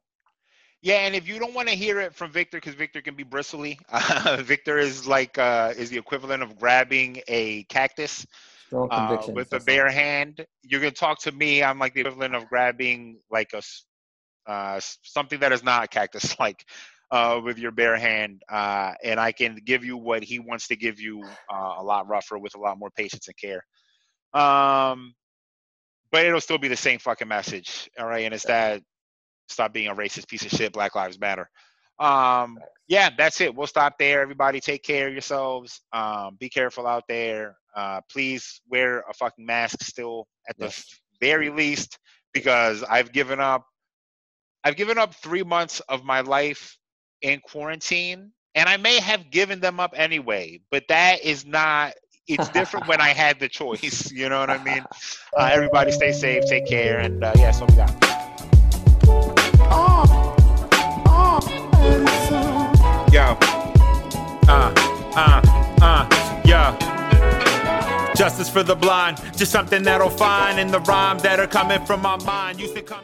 Yeah, 0.83 1.05
and 1.05 1.15
if 1.15 1.29
you 1.29 1.39
don't 1.39 1.53
want 1.53 1.69
to 1.69 1.75
hear 1.75 2.01
it 2.01 2.13
from 2.13 2.29
Victor, 2.29 2.57
because 2.57 2.75
Victor 2.75 3.01
can 3.01 3.15
be 3.15 3.23
bristly, 3.23 3.79
uh, 3.89 4.41
Victor 4.43 4.77
is 4.77 5.07
like 5.07 5.37
uh, 5.37 5.73
is 5.77 5.89
the 5.89 5.97
equivalent 5.97 6.43
of 6.43 6.59
grabbing 6.59 7.21
a 7.29 7.63
cactus 7.63 8.27
uh, 8.73 9.25
with 9.33 9.53
a 9.53 9.61
bare 9.61 9.89
hand. 9.89 10.45
You're 10.61 10.81
gonna 10.81 10.91
talk 10.91 11.21
to 11.21 11.31
me. 11.31 11.63
I'm 11.63 11.79
like 11.79 11.93
the 11.93 12.01
equivalent 12.01 12.35
of 12.35 12.49
grabbing 12.49 13.21
like 13.31 13.53
a 13.53 13.61
uh, 14.51 14.81
something 14.81 15.39
that 15.39 15.53
is 15.53 15.63
not 15.63 15.85
a 15.85 15.87
cactus, 15.87 16.37
like 16.39 16.65
uh, 17.11 17.39
with 17.41 17.57
your 17.59 17.71
bare 17.71 17.95
hand, 17.95 18.41
uh, 18.51 18.91
and 19.05 19.21
I 19.21 19.31
can 19.31 19.57
give 19.63 19.85
you 19.85 19.95
what 19.95 20.21
he 20.21 20.39
wants 20.39 20.67
to 20.67 20.75
give 20.75 20.99
you 20.99 21.23
uh, 21.49 21.75
a 21.77 21.83
lot 21.83 22.09
rougher 22.09 22.37
with 22.37 22.55
a 22.55 22.59
lot 22.59 22.77
more 22.77 22.89
patience 22.91 23.29
and 23.29 23.37
care. 23.37 23.63
Um, 24.33 25.13
but 26.11 26.25
it'll 26.25 26.41
still 26.41 26.57
be 26.57 26.67
the 26.67 26.75
same 26.75 26.99
fucking 26.99 27.29
message, 27.29 27.89
all 27.97 28.05
right? 28.05 28.25
And 28.25 28.33
it's 28.33 28.45
that 28.45 28.81
stop 29.53 29.73
being 29.73 29.87
a 29.87 29.95
racist 29.95 30.27
piece 30.27 30.43
of 30.45 30.51
shit. 30.51 30.73
Black 30.73 30.95
Lives 30.95 31.19
Matter. 31.19 31.49
Um, 31.99 32.57
yeah, 32.87 33.09
that's 33.17 33.39
it. 33.39 33.55
We'll 33.55 33.67
stop 33.67 33.97
there. 33.97 34.21
Everybody, 34.21 34.59
take 34.59 34.83
care 34.83 35.07
of 35.07 35.13
yourselves. 35.13 35.81
Um, 35.93 36.35
be 36.39 36.49
careful 36.49 36.85
out 36.87 37.03
there. 37.07 37.55
Uh, 37.75 38.01
please 38.11 38.61
wear 38.69 38.99
a 39.09 39.13
fucking 39.13 39.45
mask 39.45 39.81
still 39.83 40.27
at 40.49 40.57
the 40.57 40.65
Yes. 40.65 40.85
very 41.21 41.49
least, 41.49 41.97
because 42.33 42.83
I've 42.83 43.11
given 43.11 43.39
up. 43.39 43.65
I've 44.63 44.75
given 44.75 44.97
up 44.97 45.13
three 45.15 45.43
months 45.43 45.79
of 45.81 46.03
my 46.03 46.21
life 46.21 46.77
in 47.21 47.39
quarantine, 47.41 48.31
and 48.55 48.67
I 48.69 48.77
may 48.77 48.99
have 48.99 49.29
given 49.29 49.59
them 49.59 49.79
up 49.79 49.93
anyway. 49.95 50.59
But 50.71 50.83
that 50.89 51.23
is 51.23 51.45
not. 51.45 51.93
It's 52.27 52.47
different 52.49 52.87
when 52.87 53.01
I 53.01 53.09
had 53.09 53.39
the 53.39 53.49
choice. 53.59 54.11
You 54.11 54.29
know 54.29 54.39
what 54.39 54.49
I 54.49 54.61
mean? 54.63 54.83
Uh, 55.35 55.49
everybody, 55.51 55.91
stay 55.91 56.11
safe, 56.11 56.43
take 56.47 56.67
care, 56.67 56.99
and 56.99 57.23
uh, 57.23 57.31
yeah, 57.35 57.51
what 57.59 57.71
we 57.71 57.75
got. 57.75 58.12
Uh, 65.15 65.41
uh, 65.81 66.41
yo. 66.45 66.75
Justice 68.15 68.49
for 68.49 68.63
the 68.63 68.75
blind, 68.75 69.17
just 69.35 69.51
something 69.51 69.83
that'll 69.83 70.09
find 70.09 70.59
in 70.59 70.67
the 70.69 70.79
rhyme 70.81 71.17
that 71.19 71.39
are 71.39 71.47
coming 71.47 71.83
from 71.85 72.01
my 72.01 72.17
mind. 72.23 72.59
Used 72.59 72.75
to 72.75 72.81
come 72.81 72.99
in- 72.99 73.03